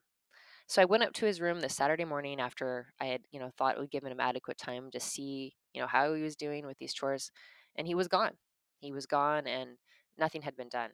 So 0.68 0.82
I 0.82 0.86
went 0.86 1.04
up 1.04 1.12
to 1.14 1.26
his 1.26 1.40
room 1.40 1.60
this 1.60 1.76
Saturday 1.76 2.04
morning 2.04 2.40
after 2.40 2.92
I 3.00 3.06
had, 3.06 3.22
you 3.30 3.40
know, 3.40 3.50
thought 3.56 3.76
it 3.76 3.80
would 3.80 3.90
give 3.90 4.04
him 4.04 4.20
adequate 4.20 4.58
time 4.58 4.90
to 4.92 5.00
see, 5.00 5.54
you 5.72 5.80
know, 5.80 5.86
how 5.86 6.12
he 6.14 6.22
was 6.22 6.36
doing 6.36 6.66
with 6.66 6.78
these 6.78 6.92
chores, 6.92 7.30
and 7.76 7.86
he 7.86 7.94
was 7.94 8.08
gone. 8.08 8.32
He 8.80 8.92
was 8.92 9.06
gone, 9.06 9.46
and 9.46 9.78
nothing 10.18 10.42
had 10.42 10.56
been 10.56 10.68
done. 10.68 10.90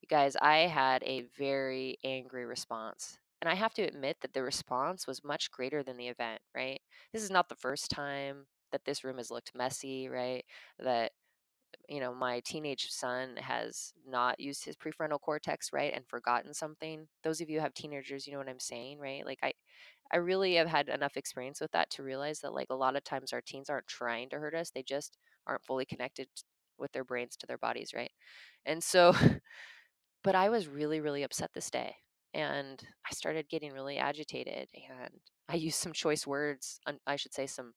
You 0.00 0.06
guys, 0.08 0.36
I 0.40 0.58
had 0.58 1.02
a 1.02 1.24
very 1.36 1.98
angry 2.04 2.46
response. 2.46 3.18
And 3.40 3.48
I 3.50 3.54
have 3.54 3.74
to 3.74 3.82
admit 3.82 4.18
that 4.20 4.32
the 4.34 4.42
response 4.42 5.06
was 5.06 5.24
much 5.24 5.50
greater 5.50 5.82
than 5.82 5.96
the 5.96 6.08
event, 6.08 6.40
right? 6.54 6.80
This 7.12 7.22
is 7.22 7.30
not 7.30 7.48
the 7.48 7.54
first 7.56 7.90
time 7.90 8.46
that 8.72 8.84
this 8.84 9.04
room 9.04 9.18
has 9.18 9.30
looked 9.30 9.54
messy, 9.54 10.08
right? 10.08 10.44
That 10.78 11.12
you 11.88 12.00
know, 12.00 12.14
my 12.14 12.40
teenage 12.40 12.88
son 12.90 13.36
has 13.36 13.92
not 14.06 14.40
used 14.40 14.64
his 14.64 14.76
prefrontal 14.76 15.20
cortex, 15.20 15.72
right, 15.72 15.92
and 15.94 16.06
forgotten 16.06 16.52
something. 16.54 17.08
Those 17.24 17.40
of 17.40 17.48
you 17.50 17.58
who 17.58 17.62
have 17.62 17.74
teenagers, 17.74 18.26
you 18.26 18.32
know 18.32 18.38
what 18.38 18.48
I'm 18.48 18.60
saying, 18.60 18.98
right? 18.98 19.24
Like 19.24 19.38
I 19.42 19.52
I 20.12 20.18
really 20.18 20.54
have 20.56 20.68
had 20.68 20.88
enough 20.88 21.16
experience 21.16 21.60
with 21.60 21.72
that 21.72 21.90
to 21.92 22.02
realize 22.02 22.40
that 22.40 22.54
like 22.54 22.68
a 22.70 22.74
lot 22.74 22.96
of 22.96 23.04
times 23.04 23.32
our 23.32 23.42
teens 23.42 23.70
aren't 23.70 23.86
trying 23.88 24.30
to 24.30 24.38
hurt 24.38 24.54
us. 24.54 24.70
They 24.70 24.82
just 24.82 25.18
aren't 25.46 25.64
fully 25.64 25.86
connected 25.86 26.28
with 26.78 26.92
their 26.92 27.04
brains 27.04 27.36
to 27.38 27.46
their 27.46 27.58
bodies, 27.58 27.92
right? 27.94 28.12
And 28.66 28.82
so 28.84 29.14
but 30.24 30.34
I 30.34 30.48
was 30.48 30.68
really 30.68 31.00
really 31.00 31.22
upset 31.22 31.52
this 31.54 31.70
day 31.70 31.96
and 32.34 32.82
I 33.10 33.14
started 33.14 33.48
getting 33.48 33.72
really 33.72 33.98
agitated 33.98 34.68
and 34.74 35.20
I 35.48 35.56
used 35.56 35.78
some 35.78 35.92
choice 35.92 36.26
words, 36.26 36.80
I 37.06 37.16
should 37.16 37.32
say 37.32 37.46
some 37.46 37.72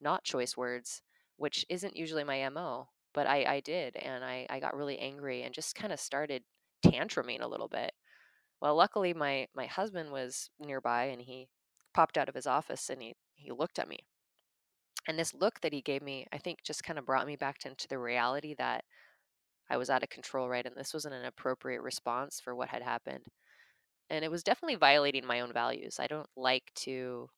not 0.00 0.24
choice 0.24 0.56
words, 0.56 1.02
which 1.36 1.64
isn't 1.68 1.96
usually 1.96 2.24
my 2.24 2.48
MO, 2.48 2.88
but 3.12 3.26
I, 3.26 3.44
I 3.44 3.60
did. 3.60 3.96
And 3.96 4.24
I, 4.24 4.46
I 4.48 4.60
got 4.60 4.76
really 4.76 4.98
angry 4.98 5.42
and 5.42 5.54
just 5.54 5.74
kind 5.74 5.92
of 5.92 5.98
started 5.98 6.44
tantruming 6.84 7.42
a 7.42 7.48
little 7.48 7.68
bit. 7.68 7.92
Well, 8.60 8.76
luckily 8.76 9.14
my, 9.14 9.48
my 9.54 9.66
husband 9.66 10.12
was 10.12 10.50
nearby 10.60 11.04
and 11.06 11.22
he 11.22 11.48
popped 11.94 12.16
out 12.16 12.28
of 12.28 12.34
his 12.34 12.46
office 12.46 12.90
and 12.90 13.02
he, 13.02 13.14
he 13.34 13.50
looked 13.50 13.78
at 13.78 13.88
me. 13.88 13.98
And 15.08 15.18
this 15.18 15.34
look 15.34 15.60
that 15.62 15.72
he 15.72 15.80
gave 15.80 16.02
me, 16.02 16.26
I 16.32 16.38
think 16.38 16.58
just 16.62 16.84
kind 16.84 16.98
of 16.98 17.06
brought 17.06 17.26
me 17.26 17.36
back 17.36 17.58
to, 17.58 17.68
into 17.68 17.88
the 17.88 17.98
reality 17.98 18.54
that 18.58 18.84
I 19.70 19.76
was 19.76 19.90
out 19.90 20.02
of 20.02 20.10
control, 20.10 20.48
right? 20.48 20.66
And 20.66 20.76
this 20.76 20.94
wasn't 20.94 21.14
an 21.14 21.24
appropriate 21.24 21.82
response 21.82 22.40
for 22.40 22.54
what 22.54 22.68
had 22.68 22.82
happened. 22.82 23.24
And 24.10 24.24
it 24.24 24.30
was 24.30 24.42
definitely 24.42 24.76
violating 24.76 25.26
my 25.26 25.40
own 25.40 25.52
values. 25.52 25.98
I 26.00 26.06
don't 26.06 26.28
like 26.36 26.72
to 26.76 27.28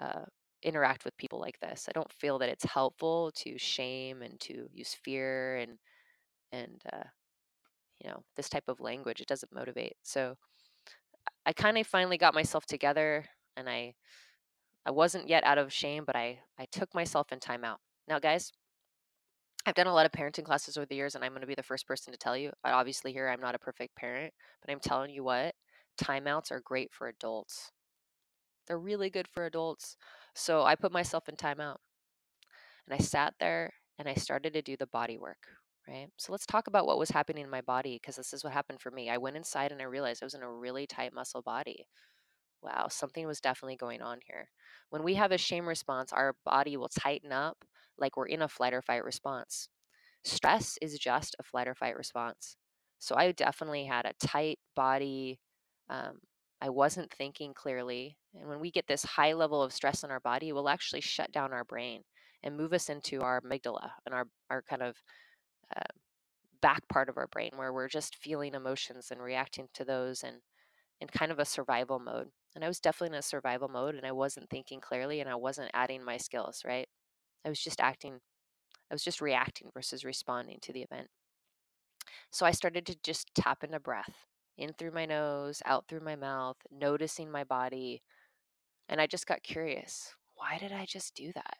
uh, 0.00 0.24
interact 0.62 1.04
with 1.04 1.16
people 1.16 1.40
like 1.40 1.58
this. 1.60 1.86
I 1.88 1.92
don't 1.92 2.12
feel 2.12 2.38
that 2.38 2.48
it's 2.48 2.64
helpful 2.64 3.30
to 3.36 3.58
shame 3.58 4.22
and 4.22 4.38
to 4.40 4.68
use 4.72 4.94
fear 4.94 5.56
and 5.56 5.78
and 6.52 6.82
uh, 6.92 7.04
you 8.02 8.10
know 8.10 8.22
this 8.36 8.48
type 8.48 8.64
of 8.68 8.80
language. 8.80 9.20
It 9.20 9.28
doesn't 9.28 9.54
motivate. 9.54 9.96
So 10.02 10.36
I 11.46 11.52
kind 11.52 11.78
of 11.78 11.86
finally 11.86 12.18
got 12.18 12.34
myself 12.34 12.66
together, 12.66 13.26
and 13.56 13.68
I 13.68 13.94
I 14.86 14.90
wasn't 14.90 15.28
yet 15.28 15.44
out 15.44 15.58
of 15.58 15.72
shame, 15.72 16.04
but 16.04 16.16
I 16.16 16.40
I 16.58 16.66
took 16.70 16.94
myself 16.94 17.32
in 17.32 17.38
timeout. 17.38 17.78
Now, 18.08 18.18
guys, 18.18 18.52
I've 19.66 19.74
done 19.74 19.86
a 19.86 19.94
lot 19.94 20.06
of 20.06 20.12
parenting 20.12 20.44
classes 20.44 20.76
over 20.76 20.86
the 20.86 20.96
years, 20.96 21.14
and 21.14 21.24
I'm 21.24 21.32
going 21.32 21.42
to 21.42 21.46
be 21.46 21.54
the 21.54 21.62
first 21.62 21.86
person 21.86 22.12
to 22.12 22.18
tell 22.18 22.36
you. 22.36 22.52
Obviously 22.64 23.12
here 23.12 23.28
I'm 23.28 23.40
not 23.40 23.54
a 23.54 23.58
perfect 23.58 23.96
parent, 23.96 24.32
but 24.60 24.72
I'm 24.72 24.80
telling 24.80 25.10
you 25.10 25.24
what, 25.24 25.54
timeouts 26.00 26.50
are 26.50 26.60
great 26.60 26.92
for 26.92 27.08
adults. 27.08 27.72
They're 28.66 28.78
really 28.78 29.10
good 29.10 29.28
for 29.28 29.44
adults. 29.44 29.96
So 30.34 30.62
I 30.62 30.74
put 30.74 30.92
myself 30.92 31.28
in 31.28 31.36
timeout, 31.36 31.78
and 32.86 32.94
I 32.94 32.98
sat 32.98 33.34
there 33.40 33.74
and 33.98 34.08
I 34.08 34.14
started 34.14 34.52
to 34.54 34.62
do 34.62 34.76
the 34.76 34.86
body 34.86 35.18
work. 35.18 35.48
Right. 35.88 36.08
So 36.16 36.30
let's 36.30 36.46
talk 36.46 36.68
about 36.68 36.86
what 36.86 36.98
was 36.98 37.10
happening 37.10 37.42
in 37.42 37.50
my 37.50 37.60
body 37.60 37.98
because 38.00 38.14
this 38.14 38.32
is 38.32 38.44
what 38.44 38.52
happened 38.52 38.80
for 38.80 38.92
me. 38.92 39.10
I 39.10 39.18
went 39.18 39.36
inside 39.36 39.72
and 39.72 39.80
I 39.82 39.84
realized 39.84 40.22
I 40.22 40.26
was 40.26 40.34
in 40.34 40.42
a 40.42 40.50
really 40.50 40.86
tight 40.86 41.12
muscle 41.12 41.42
body. 41.42 41.88
Wow, 42.62 42.86
something 42.88 43.26
was 43.26 43.40
definitely 43.40 43.76
going 43.76 44.00
on 44.02 44.20
here. 44.26 44.50
When 44.90 45.02
we 45.02 45.14
have 45.16 45.32
a 45.32 45.38
shame 45.38 45.66
response, 45.68 46.12
our 46.12 46.36
body 46.44 46.76
will 46.76 46.88
tighten 46.88 47.32
up 47.32 47.64
like 47.98 48.16
we're 48.16 48.26
in 48.26 48.42
a 48.42 48.48
flight 48.48 48.72
or 48.74 48.82
fight 48.82 49.04
response. 49.04 49.68
Stress 50.24 50.78
is 50.80 50.98
just 50.98 51.34
a 51.40 51.42
flight 51.42 51.68
or 51.68 51.74
fight 51.74 51.96
response. 51.96 52.56
So 53.00 53.16
I 53.16 53.32
definitely 53.32 53.86
had 53.86 54.06
a 54.06 54.14
tight 54.24 54.60
body. 54.76 55.40
Um, 55.92 56.20
I 56.62 56.70
wasn't 56.70 57.12
thinking 57.12 57.52
clearly. 57.54 58.16
And 58.34 58.48
when 58.48 58.60
we 58.60 58.70
get 58.70 58.86
this 58.86 59.02
high 59.02 59.34
level 59.34 59.62
of 59.62 59.72
stress 59.72 60.04
in 60.04 60.10
our 60.10 60.20
body, 60.20 60.48
it 60.48 60.54
will 60.54 60.68
actually 60.68 61.02
shut 61.02 61.30
down 61.30 61.52
our 61.52 61.64
brain 61.64 62.02
and 62.42 62.56
move 62.56 62.72
us 62.72 62.88
into 62.88 63.20
our 63.20 63.40
amygdala 63.42 63.90
and 64.06 64.14
our, 64.14 64.26
our 64.48 64.62
kind 64.62 64.82
of 64.82 64.96
uh, 65.76 65.92
back 66.62 66.88
part 66.88 67.08
of 67.10 67.18
our 67.18 67.26
brain 67.26 67.50
where 67.56 67.72
we're 67.72 67.88
just 67.88 68.16
feeling 68.16 68.54
emotions 68.54 69.08
and 69.10 69.20
reacting 69.20 69.68
to 69.74 69.84
those 69.84 70.22
and 70.22 70.36
in 71.00 71.08
kind 71.08 71.30
of 71.30 71.38
a 71.38 71.44
survival 71.44 71.98
mode. 71.98 72.28
And 72.54 72.64
I 72.64 72.68
was 72.68 72.80
definitely 72.80 73.16
in 73.16 73.18
a 73.18 73.22
survival 73.22 73.68
mode 73.68 73.96
and 73.96 74.06
I 74.06 74.12
wasn't 74.12 74.48
thinking 74.48 74.80
clearly 74.80 75.20
and 75.20 75.28
I 75.28 75.34
wasn't 75.34 75.70
adding 75.74 76.04
my 76.04 76.16
skills, 76.16 76.62
right? 76.64 76.88
I 77.44 77.48
was 77.48 77.60
just 77.60 77.80
acting, 77.80 78.20
I 78.90 78.94
was 78.94 79.04
just 79.04 79.20
reacting 79.20 79.68
versus 79.74 80.04
responding 80.04 80.58
to 80.62 80.72
the 80.72 80.82
event. 80.82 81.08
So 82.30 82.46
I 82.46 82.52
started 82.52 82.86
to 82.86 82.96
just 83.02 83.34
tap 83.34 83.64
into 83.64 83.80
breath 83.80 84.26
in 84.58 84.72
through 84.74 84.92
my 84.92 85.06
nose, 85.06 85.62
out 85.66 85.86
through 85.88 86.00
my 86.00 86.16
mouth, 86.16 86.56
noticing 86.70 87.30
my 87.30 87.44
body. 87.44 88.02
And 88.88 89.00
I 89.00 89.06
just 89.06 89.26
got 89.26 89.42
curious. 89.42 90.14
Why 90.34 90.58
did 90.58 90.72
I 90.72 90.86
just 90.86 91.14
do 91.14 91.32
that? 91.34 91.58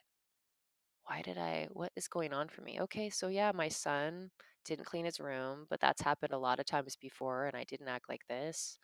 Why 1.05 1.23
did 1.23 1.39
I, 1.39 1.69
what 1.73 1.93
is 1.97 2.09
going 2.09 2.33
on 2.33 2.49
for 2.49 2.63
me? 2.63 2.81
Okay, 2.81 3.11
so 3.11 3.29
yeah, 3.29 3.53
my 3.55 3.69
son 3.69 4.31
didn't 4.65 4.87
clean 4.87 5.05
his 5.05 5.21
room, 5.21 5.67
but 5.69 5.81
that's 5.81 6.03
happened 6.03 6.33
a 6.33 6.39
lot 6.39 6.61
of 6.61 6.67
times 6.67 6.97
before 6.97 7.47
and 7.47 7.57
I 7.57 7.65
didn't 7.65 7.89
act 7.89 8.09
like 8.09 8.23
this 8.29 8.79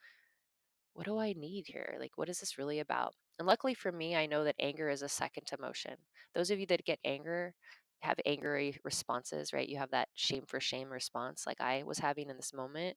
what 0.94 1.06
do 1.06 1.18
I 1.18 1.32
need 1.34 1.64
here? 1.68 1.96
Like, 2.00 2.12
what 2.16 2.28
is 2.28 2.40
this 2.40 2.58
really 2.58 2.80
about? 2.80 3.14
And 3.38 3.46
luckily 3.46 3.74
for 3.74 3.92
me, 3.92 4.16
I 4.16 4.26
know 4.26 4.44
that 4.44 4.56
anger 4.58 4.88
is 4.90 5.02
a 5.02 5.08
second 5.08 5.44
emotion. 5.56 5.94
Those 6.34 6.50
of 6.50 6.58
you 6.58 6.66
that 6.66 6.84
get 6.84 6.98
anger 7.04 7.54
have 8.00 8.18
angry 8.26 8.76
responses, 8.84 9.52
right? 9.52 9.68
You 9.68 9.78
have 9.78 9.90
that 9.92 10.08
shame 10.14 10.42
for 10.46 10.60
shame 10.60 10.90
response, 10.90 11.44
like 11.46 11.60
I 11.60 11.84
was 11.84 11.98
having 11.98 12.30
in 12.30 12.36
this 12.36 12.52
moment. 12.52 12.96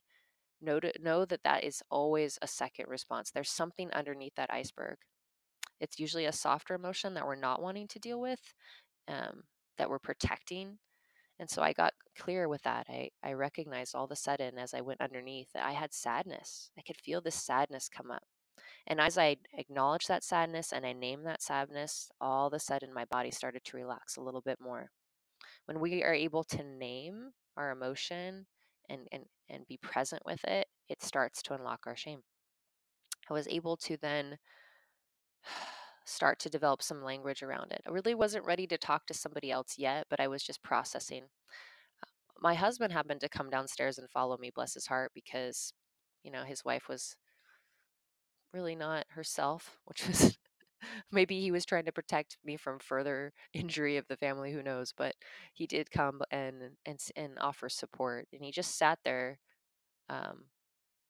Know, 0.61 0.79
to, 0.79 0.93
know 1.01 1.25
that 1.25 1.43
that 1.43 1.63
is 1.63 1.81
always 1.89 2.37
a 2.41 2.47
second 2.47 2.85
response. 2.87 3.31
There's 3.31 3.49
something 3.49 3.91
underneath 3.93 4.35
that 4.35 4.53
iceberg. 4.53 4.97
It's 5.79 5.99
usually 5.99 6.25
a 6.25 6.31
softer 6.31 6.75
emotion 6.75 7.15
that 7.15 7.25
we're 7.25 7.35
not 7.35 7.61
wanting 7.61 7.87
to 7.87 7.99
deal 7.99 8.21
with, 8.21 8.53
um, 9.07 9.43
that 9.77 9.89
we're 9.89 9.99
protecting. 9.99 10.77
And 11.39 11.49
so 11.49 11.63
I 11.63 11.73
got 11.73 11.93
clear 12.15 12.47
with 12.47 12.61
that. 12.61 12.85
I, 12.87 13.09
I 13.23 13.33
recognized 13.33 13.95
all 13.95 14.05
of 14.05 14.11
a 14.11 14.15
sudden 14.15 14.59
as 14.59 14.75
I 14.75 14.81
went 14.81 15.01
underneath 15.01 15.51
that 15.53 15.65
I 15.65 15.71
had 15.71 15.93
sadness. 15.93 16.69
I 16.77 16.83
could 16.83 16.97
feel 16.97 17.21
this 17.21 17.33
sadness 17.33 17.89
come 17.89 18.11
up. 18.11 18.21
And 18.85 19.01
as 19.01 19.17
I 19.17 19.37
acknowledged 19.57 20.07
that 20.07 20.23
sadness 20.23 20.71
and 20.71 20.85
I 20.85 20.93
named 20.93 21.25
that 21.25 21.41
sadness, 21.41 22.09
all 22.21 22.47
of 22.47 22.53
a 22.53 22.59
sudden 22.59 22.93
my 22.93 23.05
body 23.05 23.31
started 23.31 23.63
to 23.63 23.77
relax 23.77 24.17
a 24.17 24.21
little 24.21 24.41
bit 24.41 24.59
more. 24.61 24.91
When 25.65 25.79
we 25.79 26.03
are 26.03 26.13
able 26.13 26.43
to 26.45 26.63
name 26.63 27.31
our 27.57 27.71
emotion 27.71 28.45
and, 28.91 29.07
and, 29.11 29.23
and 29.49 29.67
be 29.67 29.77
present 29.77 30.21
with 30.25 30.43
it, 30.43 30.67
it 30.89 31.01
starts 31.01 31.41
to 31.43 31.53
unlock 31.53 31.81
our 31.85 31.95
shame. 31.95 32.19
I 33.29 33.33
was 33.33 33.47
able 33.47 33.77
to 33.77 33.97
then 33.97 34.37
start 36.05 36.39
to 36.39 36.49
develop 36.49 36.81
some 36.81 37.03
language 37.03 37.41
around 37.41 37.71
it. 37.71 37.81
I 37.87 37.91
really 37.91 38.15
wasn't 38.15 38.45
ready 38.45 38.67
to 38.67 38.77
talk 38.77 39.05
to 39.07 39.13
somebody 39.13 39.51
else 39.51 39.75
yet, 39.77 40.07
but 40.09 40.19
I 40.19 40.27
was 40.27 40.43
just 40.43 40.63
processing. 40.63 41.23
Uh, 42.03 42.09
my 42.41 42.53
husband 42.53 42.91
happened 42.91 43.21
to 43.21 43.29
come 43.29 43.49
downstairs 43.49 43.97
and 43.97 44.09
follow 44.09 44.37
me, 44.37 44.51
bless 44.53 44.73
his 44.73 44.87
heart, 44.87 45.11
because, 45.15 45.73
you 46.23 46.31
know, 46.31 46.43
his 46.43 46.65
wife 46.65 46.89
was 46.89 47.15
really 48.53 48.75
not 48.75 49.05
herself, 49.09 49.77
which 49.85 50.07
was 50.07 50.37
maybe 51.11 51.39
he 51.41 51.51
was 51.51 51.65
trying 51.65 51.85
to 51.85 51.91
protect 51.91 52.37
me 52.45 52.57
from 52.57 52.79
further 52.79 53.33
injury 53.53 53.97
of 53.97 54.07
the 54.07 54.17
family, 54.17 54.51
who 54.53 54.63
knows, 54.63 54.93
but 54.95 55.15
he 55.53 55.67
did 55.67 55.91
come 55.91 56.21
and 56.31 56.77
and 56.85 56.99
and 57.15 57.37
offer 57.39 57.69
support 57.69 58.27
and 58.33 58.43
he 58.43 58.51
just 58.51 58.77
sat 58.77 58.99
there 59.05 59.39
um, 60.09 60.45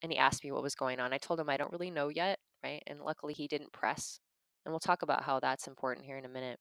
and 0.01 0.11
he 0.11 0.17
asked 0.17 0.43
me 0.43 0.51
what 0.51 0.63
was 0.63 0.75
going 0.75 0.99
on. 0.99 1.13
I 1.13 1.17
told 1.17 1.39
him 1.39 1.49
I 1.49 1.57
don't 1.57 1.71
really 1.71 1.91
know 1.91 2.09
yet, 2.09 2.39
right? 2.63 2.83
And 2.87 3.01
luckily 3.01 3.33
he 3.33 3.47
didn't 3.47 3.73
press. 3.73 4.19
And 4.65 4.73
we'll 4.73 4.79
talk 4.79 5.01
about 5.03 5.23
how 5.23 5.39
that's 5.39 5.67
important 5.67 6.05
here 6.05 6.17
in 6.17 6.25
a 6.25 6.29
minute. 6.29 6.59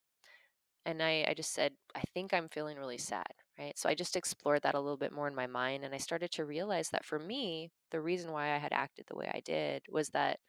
And 0.87 1.02
I, 1.02 1.25
I 1.28 1.35
just 1.35 1.52
said, 1.52 1.73
I 1.94 2.00
think 2.14 2.32
I'm 2.32 2.49
feeling 2.49 2.78
really 2.78 2.99
sad, 2.99 3.26
right? 3.59 3.78
So 3.78 3.88
I 3.88 3.94
just 3.94 4.16
explored 4.16 4.62
that 4.62 4.75
a 4.75 4.80
little 4.80 4.97
bit 4.97 5.12
more 5.12 5.28
in 5.28 5.35
my 5.35 5.47
mind. 5.47 5.85
And 5.85 5.94
I 5.94 5.99
started 5.99 6.30
to 6.32 6.44
realize 6.47 6.88
that 6.90 7.04
for 7.04 7.18
me, 7.18 7.70
the 7.90 8.00
reason 8.00 8.32
why 8.32 8.54
I 8.54 8.59
had 8.59 8.73
acted 8.73 9.04
the 9.06 9.16
way 9.16 9.30
I 9.32 9.40
did 9.44 9.82
was 9.90 10.09
that 10.11 10.40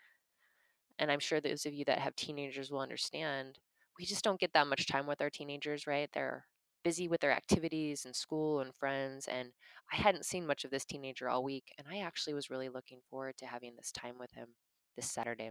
and 1.02 1.12
I'm 1.12 1.20
sure 1.20 1.42
those 1.42 1.66
of 1.66 1.74
you 1.74 1.84
that 1.86 1.98
have 1.98 2.16
teenagers 2.16 2.72
will 2.72 2.80
understand, 2.80 3.58
we 3.98 4.06
just 4.06 4.24
don't 4.24 4.40
get 4.40 4.54
that 4.54 4.68
much 4.68 4.86
time 4.88 5.08
with 5.08 5.20
our 5.20 5.32
teenagers, 5.32 5.88
right? 5.88 6.08
They're 6.14 6.46
busy 6.84 7.08
with 7.08 7.22
their 7.22 7.32
activities 7.32 8.06
and 8.06 8.16
school 8.16 8.60
and 8.60 8.74
friends. 8.76 9.28
And 9.28 9.50
I 9.92 9.96
hadn't 9.96 10.28
seen 10.28 10.46
much 10.46 10.64
of 10.64 10.70
this 10.70 10.86
teenager 10.86 11.28
all 11.28 11.44
week. 11.44 11.74
And 11.80 11.88
I 11.90 12.02
actually 12.02 12.36
was 12.36 12.52
really 12.52 12.70
looking 12.70 13.00
forward 13.10 13.36
to 13.40 13.48
having 13.48 13.76
this 13.76 13.92
time 13.92 14.20
with 14.20 14.32
him 14.34 14.50
this 14.96 15.10
Saturday. 15.10 15.50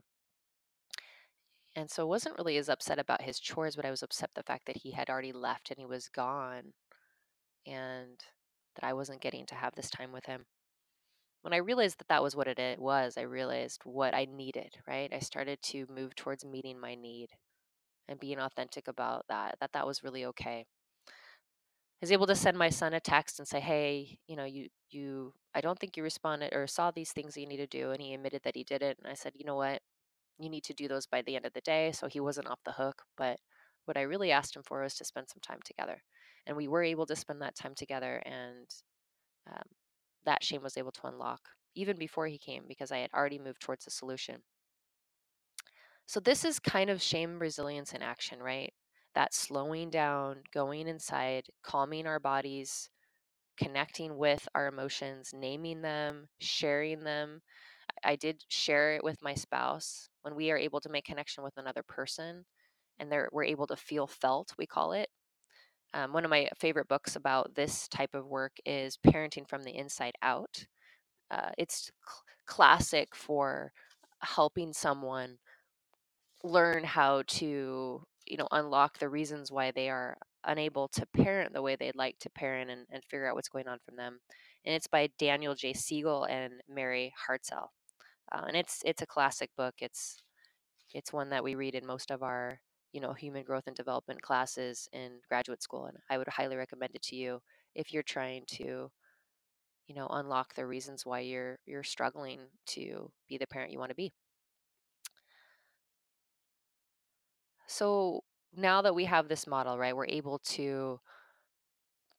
And 1.75 1.91
so 1.91 2.05
I 2.05 2.07
wasn't 2.07 2.39
really 2.39 2.57
as 2.57 2.69
upset 2.69 3.01
about 3.01 3.23
his 3.23 3.41
chores, 3.41 3.75
but 3.75 3.85
I 3.85 3.91
was 3.91 4.05
upset 4.05 4.31
the 4.37 4.45
fact 4.45 4.67
that 4.67 4.77
he 4.77 4.93
had 4.93 5.11
already 5.11 5.33
left 5.33 5.71
and 5.71 5.81
he 5.81 5.87
was 5.87 6.09
gone 6.09 6.75
and 7.67 8.21
that 8.77 8.85
I 8.85 8.93
wasn't 8.93 9.21
getting 9.21 9.47
to 9.47 9.57
have 9.57 9.75
this 9.75 9.91
time 9.91 10.13
with 10.13 10.27
him 10.27 10.45
when 11.43 11.53
I 11.55 11.59
realized 11.59 11.99
that 12.01 12.09
that 12.09 12.23
was 12.23 12.37
what 12.37 12.49
it 12.49 12.79
was, 12.79 13.17
I 13.19 13.23
realized 13.23 13.83
what 13.85 14.15
I 14.15 14.27
needed, 14.27 14.77
right? 14.87 15.13
I 15.13 15.21
started 15.21 15.61
to 15.65 15.87
move 15.89 16.15
towards 16.15 16.45
meeting 16.45 16.79
my 16.81 16.95
need 16.95 17.31
and 18.09 18.21
being 18.21 18.41
authentic 18.41 18.89
about 18.89 19.27
that, 19.29 19.57
that 19.61 19.73
that 19.75 19.87
was 19.87 20.03
really 20.05 20.25
okay. 20.27 20.67
I 22.03 22.05
was 22.07 22.13
able 22.13 22.27
to 22.29 22.37
send 22.37 22.57
my 22.57 22.71
son 22.71 22.95
a 22.95 23.01
text 23.01 23.39
and 23.39 23.47
say, 23.49 23.61
"Hey, 23.61 24.19
you 24.27 24.37
know, 24.37 24.45
you 24.45 24.69
you 24.91 25.35
I 25.55 25.61
don't 25.61 25.79
think 25.79 25.97
you 25.97 26.03
responded 26.03 26.53
or 26.55 26.67
saw 26.67 26.91
these 26.91 27.13
things 27.13 27.35
that 27.35 27.41
you 27.41 27.47
need 27.47 27.59
to 27.59 27.67
do." 27.67 27.91
And 27.93 28.01
he 28.01 28.15
admitted 28.15 28.43
that 28.45 28.57
he 28.57 28.65
didn't. 28.65 28.99
And 29.01 29.07
I 29.09 29.15
said, 29.15 29.35
"You 29.37 29.45
know 29.45 29.57
what? 29.57 29.83
You 30.39 30.51
need 30.51 30.65
to 30.65 30.75
do 30.75 30.89
those 30.89 31.07
by 31.07 31.23
the 31.23 31.37
end 31.37 31.47
of 31.47 31.53
the 31.55 31.61
day." 31.63 31.93
So 31.93 32.09
he 32.09 32.21
wasn't 32.21 32.49
off 32.49 32.65
the 32.65 32.73
hook, 32.73 33.05
but 33.17 33.41
what 33.87 33.97
I 33.99 34.03
really 34.03 34.33
asked 34.33 34.57
him 34.57 34.63
for 34.65 34.83
was 34.83 34.97
to 34.97 35.05
spend 35.07 35.29
some 35.31 35.41
time 35.43 35.61
together. 35.65 36.03
And 36.47 36.57
we 36.57 36.69
were 36.69 36.83
able 36.85 37.07
to 37.07 37.17
spend 37.17 37.43
that 37.43 37.57
time 37.57 37.75
together 37.75 38.17
and 38.27 38.69
um, 39.49 39.65
that 40.25 40.45
shame 40.45 40.63
was 40.63 40.77
able 40.77 40.93
to 40.93 41.07
unlock 41.07 41.41
even 41.75 41.97
before 41.99 42.27
he 42.27 42.39
came 42.39 42.65
because 42.69 42.93
I 42.93 42.99
had 42.99 43.13
already 43.15 43.39
moved 43.39 43.61
towards 43.63 43.87
a 43.87 43.91
solution. 43.91 44.43
So, 46.07 46.21
this 46.21 46.45
is 46.45 46.59
kind 46.59 46.91
of 46.91 47.01
shame 47.03 47.39
resilience 47.39 47.93
in 47.93 48.03
action, 48.03 48.43
right? 48.43 48.73
That 49.15 49.35
slowing 49.35 49.91
down, 49.91 50.43
going 50.53 50.89
inside, 50.89 51.47
calming 51.63 52.07
our 52.07 52.21
bodies, 52.21 52.91
connecting 53.59 54.17
with 54.19 54.49
our 54.55 54.69
emotions, 54.69 55.33
naming 55.35 55.83
them, 55.83 56.29
sharing 56.41 57.01
them. 57.05 57.43
I 58.05 58.17
did 58.17 58.45
share 58.49 58.97
it 58.97 59.05
with 59.05 59.23
my 59.23 59.35
spouse 59.35 60.09
when 60.23 60.35
we 60.37 60.51
are 60.51 60.59
able 60.59 60.81
to 60.83 60.91
make 60.91 61.05
connection 61.07 61.45
with 61.45 61.57
another 61.59 61.83
person 61.83 62.47
and 62.99 63.11
we're 63.33 63.45
able 63.45 63.67
to 63.69 63.77
feel 63.77 64.07
felt, 64.07 64.55
we 64.59 64.67
call 64.67 64.93
it. 64.93 65.11
Um, 65.93 66.13
one 66.13 66.25
of 66.25 66.31
my 66.31 66.49
favorite 66.59 66.89
books 66.89 67.17
about 67.17 67.55
this 67.55 67.89
type 67.89 68.15
of 68.15 68.27
work 68.27 68.53
is 68.65 68.97
Parenting 69.05 69.49
from 69.49 69.65
the 69.65 69.77
Inside 69.77 70.15
Out. 70.23 70.67
Uh, 71.31 71.51
it's 71.59 71.91
cl- 72.07 72.23
classic 72.47 73.15
for 73.15 73.73
helping 74.21 74.73
someone 74.73 75.39
learn 76.45 76.85
how 76.85 77.23
to, 77.27 78.03
you 78.27 78.37
know, 78.37 78.49
unlock 78.53 78.99
the 78.99 79.09
reasons 79.09 79.51
why 79.51 79.71
they 79.71 79.89
are 79.91 80.17
unable 80.45 80.89
to 80.89 81.07
parent 81.07 81.53
the 81.53 81.63
way 81.63 81.77
they'd 81.77 81.97
like 81.97 82.19
to 82.19 82.31
parent 82.31 82.71
and, 82.71 82.87
and 82.91 83.05
figure 83.05 83.29
out 83.29 83.35
what's 83.35 83.49
going 83.49 83.69
on 83.69 83.79
from 83.85 83.97
them. 83.97 84.21
And 84.65 84.75
it's 84.75 84.87
by 84.87 85.11
Daniel 85.19 85.55
J. 85.55 85.73
Siegel 85.73 86.25
and 86.25 86.55
Mary 86.69 87.13
Hartzell. 87.29 87.69
Uh, 88.33 88.45
and 88.47 88.57
it's 88.57 88.81
it's 88.85 89.03
a 89.03 89.07
classic 89.07 89.51
book. 89.57 89.75
It's 89.81 90.23
it's 90.93 91.13
one 91.13 91.31
that 91.31 91.45
we 91.45 91.55
read 91.55 91.75
in 91.75 91.87
most 91.87 92.11
of 92.11 92.23
our 92.23 92.61
you 92.93 93.01
know, 93.01 93.13
human 93.13 93.45
growth 93.45 93.65
and 93.67 93.77
development 93.77 94.23
classes 94.23 94.89
in 94.93 95.21
graduate 95.29 95.63
school. 95.63 95.87
And 95.87 95.99
I 96.09 96.19
would 96.19 96.29
highly 96.29 96.57
recommend 96.57 96.93
it 96.95 97.03
to 97.03 97.17
you 97.17 97.41
if 97.75 97.93
you're 97.93 98.03
trying 98.03 98.45
to, 98.47 98.91
you 99.87 99.95
know, 99.95 100.09
unlock 100.09 100.55
the 100.55 100.67
reasons 100.67 101.07
why 101.07 101.21
you're 101.21 101.59
you're 101.67 101.85
struggling 101.85 102.41
to 102.67 103.11
be 103.29 103.39
the 103.39 103.47
parent 103.47 103.73
you 103.73 103.79
want 103.79 103.91
to 103.91 103.97
be. 103.97 104.13
So 107.67 108.25
now 108.57 108.83
that 108.83 108.95
we 108.95 109.05
have 109.05 109.29
this 109.29 109.47
model, 109.47 109.79
right, 109.79 109.95
we're 109.95 110.07
able 110.07 110.41
to 110.41 111.01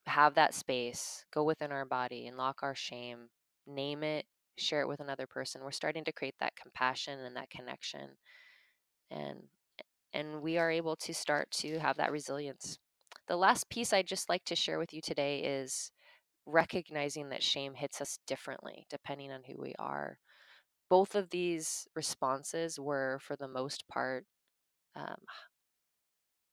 have 0.06 0.34
that 0.34 0.54
space, 0.54 1.24
go 1.32 1.44
within 1.44 1.70
our 1.70 1.84
body, 1.84 2.26
unlock 2.26 2.60
our 2.62 2.74
shame, 2.74 3.28
name 3.66 4.02
it, 4.02 4.26
share 4.56 4.80
it 4.80 4.88
with 4.88 5.00
another 5.00 5.26
person. 5.26 5.62
We're 5.62 5.70
starting 5.70 6.04
to 6.04 6.12
create 6.12 6.34
that 6.40 6.56
compassion 6.56 7.20
and 7.20 7.36
that 7.36 7.50
connection. 7.50 8.16
And 9.10 9.42
and 10.14 10.42
we 10.42 10.58
are 10.58 10.70
able 10.70 10.96
to 10.96 11.14
start 11.14 11.50
to 11.52 11.78
have 11.78 11.96
that 11.96 12.12
resilience. 12.12 12.78
The 13.28 13.36
last 13.36 13.68
piece 13.70 13.92
I'd 13.92 14.06
just 14.06 14.28
like 14.28 14.44
to 14.46 14.56
share 14.56 14.78
with 14.78 14.92
you 14.92 15.00
today 15.02 15.40
is 15.40 15.90
recognizing 16.46 17.30
that 17.30 17.42
shame 17.42 17.74
hits 17.74 18.00
us 18.00 18.18
differently 18.26 18.86
depending 18.90 19.32
on 19.32 19.42
who 19.46 19.54
we 19.60 19.74
are. 19.78 20.18
Both 20.90 21.14
of 21.14 21.30
these 21.30 21.86
responses 21.96 22.78
were, 22.80 23.18
for 23.22 23.36
the 23.36 23.48
most 23.48 23.88
part, 23.88 24.26
um, 24.96 25.16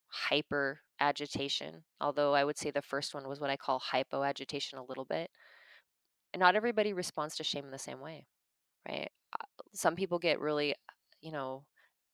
hyper 0.08 0.82
agitation, 1.00 1.84
although 2.02 2.34
I 2.34 2.44
would 2.44 2.58
say 2.58 2.72
the 2.72 2.82
first 2.82 3.14
one 3.14 3.28
was 3.28 3.40
what 3.40 3.50
I 3.50 3.58
call 3.58 3.80
hypo 3.80 4.24
agitation 4.24 4.78
a 4.78 4.84
little 4.84 5.06
bit. 5.06 5.30
And 6.34 6.40
not 6.40 6.56
everybody 6.56 6.94
responds 6.94 7.36
to 7.38 7.44
shame 7.44 7.66
in 7.66 7.72
the 7.72 7.80
same 7.80 8.00
way, 8.00 8.26
right? 8.88 9.10
Uh, 9.34 9.46
Some 9.74 9.96
people 9.96 10.20
get 10.20 10.40
really, 10.40 10.76
you 11.22 11.32
know, 11.32 11.66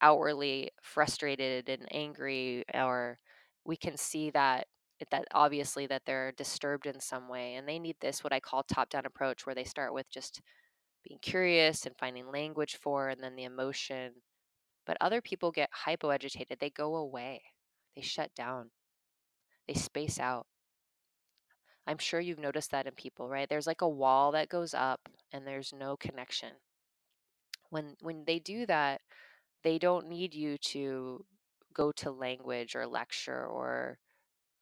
outwardly 0.01 0.71
frustrated 0.81 1.69
and 1.69 1.87
angry, 1.91 2.63
or 2.73 3.19
we 3.65 3.77
can 3.77 3.97
see 3.97 4.29
that 4.31 4.67
that 5.11 5.25
obviously 5.33 5.87
that 5.87 6.03
they're 6.05 6.31
disturbed 6.37 6.85
in 6.85 6.99
some 7.01 7.27
way 7.27 7.55
and 7.55 7.67
they 7.67 7.77
need 7.77 7.97
this 7.99 8.23
what 8.23 8.31
i 8.31 8.39
call 8.39 8.63
top 8.63 8.89
down 8.89 9.05
approach 9.05 9.45
where 9.45 9.53
they 9.53 9.65
start 9.65 9.93
with 9.93 10.09
just 10.09 10.41
being 11.07 11.19
curious 11.21 11.85
and 11.85 11.95
finding 11.97 12.31
language 12.31 12.77
for 12.81 13.09
and 13.09 13.21
then 13.21 13.35
the 13.35 13.43
emotion. 13.43 14.11
But 14.85 14.97
other 15.01 15.21
people 15.21 15.51
get 15.51 15.69
hypoagitated 15.71 16.59
they 16.59 16.69
go 16.69 16.95
away 16.95 17.41
they 17.95 18.01
shut 18.01 18.33
down 18.35 18.71
they 19.67 19.73
space 19.73 20.19
out. 20.19 20.47
I'm 21.87 21.97
sure 21.97 22.19
you've 22.19 22.39
noticed 22.39 22.71
that 22.71 22.87
in 22.87 22.93
people 22.93 23.29
right? 23.29 23.47
There's 23.49 23.67
like 23.67 23.81
a 23.81 23.89
wall 23.89 24.31
that 24.31 24.49
goes 24.49 24.73
up 24.73 25.09
and 25.31 25.45
there's 25.45 25.73
no 25.73 25.97
connection. 25.97 26.51
When 27.69 27.95
when 28.01 28.23
they 28.25 28.39
do 28.39 28.65
that 28.65 29.01
they 29.65 29.79
don't 29.79 30.09
need 30.09 30.35
you 30.35 30.57
to 30.59 31.25
go 31.73 31.91
to 31.93 32.11
language 32.11 32.75
or 32.75 32.87
lecture 32.87 33.47
or 33.47 33.99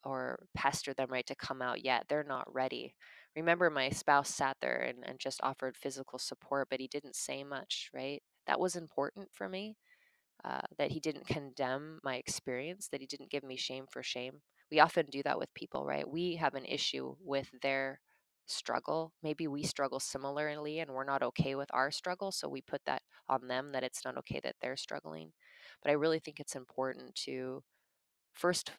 or 0.06 0.46
pester 0.56 0.94
them 0.94 1.10
right 1.12 1.28
to 1.28 1.36
come 1.36 1.62
out 1.62 1.84
yet 1.86 2.06
they're 2.10 2.24
not 2.26 2.54
ready. 2.54 2.96
Remember 3.36 3.70
my 3.70 3.90
spouse 3.90 4.30
sat 4.36 4.58
there 4.62 4.80
and, 4.82 5.00
and 5.08 5.20
just 5.20 5.42
offered 5.44 5.78
physical 5.78 6.20
support 6.20 6.70
but 6.72 6.82
he 6.82 6.88
didn't 6.88 7.16
say 7.18 7.44
much 7.44 7.92
right? 7.94 8.24
That 8.48 8.60
was 8.60 8.76
important 8.78 9.30
for 9.34 9.50
me 9.50 9.78
uh, 10.46 10.62
that 10.78 10.92
he 10.92 11.00
didn't 11.00 11.28
condemn 11.28 12.00
my 12.04 12.16
experience 12.18 12.90
that 12.92 13.02
he 13.02 13.08
didn't 13.08 13.32
give 13.32 13.44
me 13.44 13.58
shame 13.58 13.86
for 13.90 14.04
shame. 14.04 14.42
We 14.72 14.80
often 14.82 15.08
do 15.12 15.24
that 15.24 15.40
with 15.40 15.54
people 15.56 15.86
right? 15.86 16.10
We 16.10 16.36
have 16.38 16.56
an 16.56 16.66
issue 16.66 17.16
with 17.24 17.50
their 17.62 18.00
struggle 18.46 19.14
maybe 19.24 19.48
we 19.48 19.64
struggle 19.64 20.00
similarly 20.00 20.80
and 20.80 20.92
we're 20.92 21.04
not 21.04 21.24
okay 21.24 21.56
with 21.56 21.70
our 21.74 21.92
struggle 21.92 22.32
so 22.32 22.48
we 22.50 22.62
put 22.62 22.82
that 22.86 23.02
on 23.30 23.48
them 23.48 23.72
that 23.72 23.84
it's 23.84 24.04
not 24.04 24.18
okay 24.18 24.40
that 24.44 24.56
they're 24.62 24.76
struggling 24.76 25.32
but 25.82 25.90
i 25.90 25.94
really 25.94 26.20
think 26.20 26.40
it's 26.40 26.56
important 26.56 27.16
to 27.16 27.64
first 28.34 28.72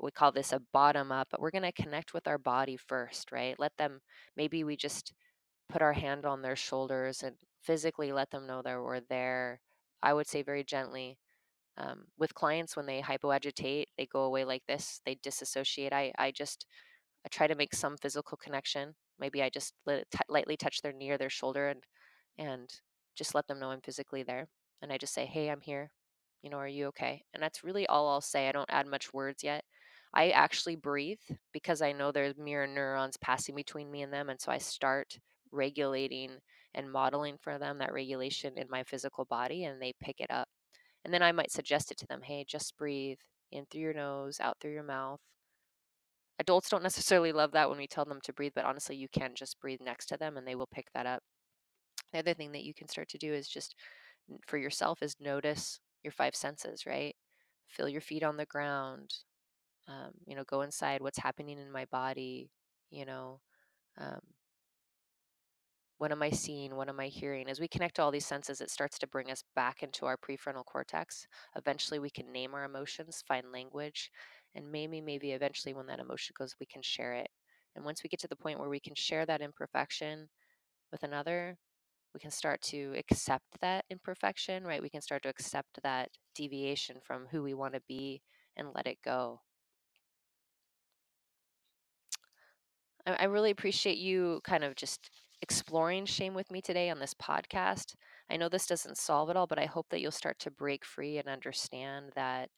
we 0.00 0.10
call 0.10 0.32
this 0.32 0.52
a 0.52 0.62
bottom 0.72 1.10
up, 1.10 1.28
but 1.30 1.40
we're 1.40 1.50
going 1.50 1.62
to 1.70 1.82
connect 1.82 2.14
with 2.14 2.28
our 2.28 2.38
body 2.38 2.76
first, 2.76 3.32
right? 3.32 3.58
Let 3.58 3.76
them, 3.76 4.00
maybe 4.36 4.62
we 4.62 4.76
just 4.76 5.12
put 5.68 5.82
our 5.82 5.92
hand 5.92 6.24
on 6.24 6.42
their 6.42 6.56
shoulders 6.56 7.22
and 7.22 7.36
physically 7.62 8.12
let 8.12 8.30
them 8.30 8.46
know 8.46 8.62
that 8.62 8.80
we're 8.80 9.00
there. 9.00 9.60
I 10.02 10.14
would 10.14 10.28
say 10.28 10.42
very 10.42 10.64
gently. 10.64 11.18
Um, 11.76 12.06
with 12.18 12.34
clients, 12.34 12.76
when 12.76 12.86
they 12.86 13.00
hypoagitate, 13.00 13.88
they 13.96 14.06
go 14.06 14.22
away 14.22 14.44
like 14.44 14.62
this, 14.66 15.00
they 15.04 15.16
disassociate. 15.22 15.92
I, 15.92 16.12
I 16.18 16.32
just, 16.32 16.66
I 17.24 17.28
try 17.28 17.46
to 17.46 17.54
make 17.54 17.74
some 17.74 17.96
physical 17.96 18.36
connection. 18.36 18.94
Maybe 19.18 19.42
I 19.42 19.50
just 19.50 19.74
t- 19.88 20.02
lightly 20.28 20.56
touch 20.56 20.82
their 20.82 20.92
knee 20.92 21.10
or 21.10 21.18
their 21.18 21.30
shoulder 21.30 21.68
and, 21.68 21.82
and 22.38 22.68
just 23.16 23.34
let 23.34 23.46
them 23.46 23.58
know 23.58 23.70
I'm 23.70 23.80
physically 23.80 24.22
there. 24.22 24.48
And 24.82 24.92
I 24.92 24.98
just 24.98 25.14
say, 25.14 25.26
hey, 25.26 25.50
I'm 25.50 25.60
here. 25.60 25.90
You 26.42 26.50
know, 26.50 26.58
are 26.58 26.68
you 26.68 26.86
okay? 26.88 27.24
And 27.34 27.42
that's 27.42 27.64
really 27.64 27.86
all 27.86 28.08
I'll 28.08 28.20
say. 28.20 28.48
I 28.48 28.52
don't 28.52 28.70
add 28.70 28.86
much 28.86 29.12
words 29.12 29.42
yet. 29.42 29.64
I 30.14 30.30
actually 30.30 30.76
breathe 30.76 31.18
because 31.52 31.82
I 31.82 31.92
know 31.92 32.12
there's 32.12 32.36
mirror 32.38 32.66
neurons 32.66 33.16
passing 33.16 33.54
between 33.54 33.90
me 33.90 34.02
and 34.02 34.12
them. 34.12 34.28
And 34.30 34.40
so 34.40 34.52
I 34.52 34.58
start 34.58 35.18
regulating 35.50 36.38
and 36.74 36.90
modeling 36.90 37.36
for 37.40 37.58
them 37.58 37.78
that 37.78 37.92
regulation 37.92 38.56
in 38.56 38.68
my 38.70 38.84
physical 38.84 39.24
body 39.24 39.64
and 39.64 39.80
they 39.82 39.94
pick 40.00 40.20
it 40.20 40.30
up. 40.30 40.48
And 41.04 41.12
then 41.12 41.22
I 41.22 41.32
might 41.32 41.50
suggest 41.50 41.90
it 41.90 41.98
to 41.98 42.06
them 42.06 42.22
hey, 42.22 42.44
just 42.46 42.76
breathe 42.76 43.18
in 43.52 43.66
through 43.66 43.80
your 43.80 43.94
nose, 43.94 44.38
out 44.40 44.56
through 44.60 44.72
your 44.72 44.82
mouth. 44.82 45.20
Adults 46.38 46.68
don't 46.68 46.82
necessarily 46.82 47.32
love 47.32 47.52
that 47.52 47.68
when 47.68 47.78
we 47.78 47.86
tell 47.86 48.04
them 48.04 48.20
to 48.22 48.32
breathe, 48.32 48.52
but 48.54 48.64
honestly, 48.64 48.96
you 48.96 49.08
can 49.12 49.32
just 49.34 49.60
breathe 49.60 49.80
next 49.80 50.06
to 50.06 50.16
them 50.16 50.36
and 50.36 50.46
they 50.46 50.54
will 50.54 50.68
pick 50.72 50.86
that 50.94 51.06
up. 51.06 51.22
The 52.12 52.20
other 52.20 52.34
thing 52.34 52.52
that 52.52 52.64
you 52.64 52.74
can 52.74 52.88
start 52.88 53.08
to 53.10 53.18
do 53.18 53.32
is 53.32 53.48
just 53.48 53.74
for 54.46 54.58
yourself 54.58 55.02
is 55.02 55.16
notice 55.20 55.80
your 56.04 56.12
five 56.12 56.34
senses, 56.36 56.86
right? 56.86 57.16
Feel 57.68 57.88
your 57.88 58.00
feet 58.00 58.22
on 58.22 58.36
the 58.36 58.46
ground, 58.46 59.12
um, 59.88 60.12
you 60.26 60.36
know 60.36 60.44
go 60.44 60.62
inside 60.62 61.00
what's 61.00 61.18
happening 61.18 61.58
in 61.58 61.72
my 61.72 61.84
body 61.86 62.50
you 62.90 63.04
know 63.06 63.40
um, 63.98 64.20
what 65.98 66.12
am 66.12 66.22
i 66.22 66.30
seeing 66.30 66.76
what 66.76 66.88
am 66.88 67.00
i 67.00 67.06
hearing 67.06 67.48
as 67.48 67.60
we 67.60 67.68
connect 67.68 67.96
to 67.96 68.02
all 68.02 68.10
these 68.10 68.26
senses 68.26 68.60
it 68.60 68.70
starts 68.70 68.98
to 68.98 69.06
bring 69.06 69.30
us 69.30 69.42
back 69.56 69.82
into 69.82 70.06
our 70.06 70.16
prefrontal 70.16 70.64
cortex 70.64 71.26
eventually 71.56 71.98
we 71.98 72.10
can 72.10 72.30
name 72.32 72.54
our 72.54 72.64
emotions 72.64 73.22
find 73.26 73.50
language 73.52 74.10
and 74.54 74.70
maybe 74.70 75.00
maybe 75.00 75.32
eventually 75.32 75.74
when 75.74 75.86
that 75.86 76.00
emotion 76.00 76.34
goes 76.38 76.54
we 76.60 76.66
can 76.66 76.82
share 76.82 77.14
it. 77.14 77.28
And 77.76 77.84
once 77.84 78.02
we 78.02 78.08
get 78.08 78.20
to 78.20 78.28
the 78.28 78.36
point 78.36 78.58
where 78.58 78.68
we 78.68 78.80
can 78.80 78.94
share 78.94 79.26
that 79.26 79.40
imperfection 79.40 80.28
with 80.92 81.02
another 81.02 81.56
we 82.14 82.20
can 82.20 82.30
start 82.30 82.60
to 82.62 82.94
accept 82.96 83.44
that 83.60 83.84
imperfection 83.90 84.64
right? 84.64 84.82
We 84.82 84.90
can 84.90 85.02
start 85.02 85.22
to 85.24 85.28
accept 85.28 85.80
that 85.82 86.10
deviation 86.34 86.96
from 87.04 87.26
who 87.30 87.42
we 87.42 87.54
want 87.54 87.74
to 87.74 87.82
be 87.88 88.22
and 88.56 88.68
let 88.74 88.86
it 88.86 88.98
go. 89.04 89.40
I, 93.06 93.24
really 93.24 93.50
appreciate 93.50 93.98
you 93.98 94.40
kind 94.44 94.64
of 94.64 94.74
just 94.74 95.10
exploring 95.40 96.04
shame 96.04 96.34
with 96.34 96.50
me 96.50 96.60
today 96.60 96.90
on 96.90 96.98
this 96.98 97.14
podcast. 97.14 97.94
I 98.30 98.36
know 98.36 98.48
this 98.48 98.66
doesn't 98.66 98.98
solve 98.98 99.30
it 99.30 99.36
all, 99.36 99.46
but 99.46 99.58
I 99.58 99.64
hope 99.64 99.86
that 99.90 100.00
you'll 100.00 100.10
start 100.10 100.38
to 100.40 100.50
break 100.50 100.84
free 100.84 101.18
and 101.18 101.28
understand 101.28 102.12
that 102.16 102.50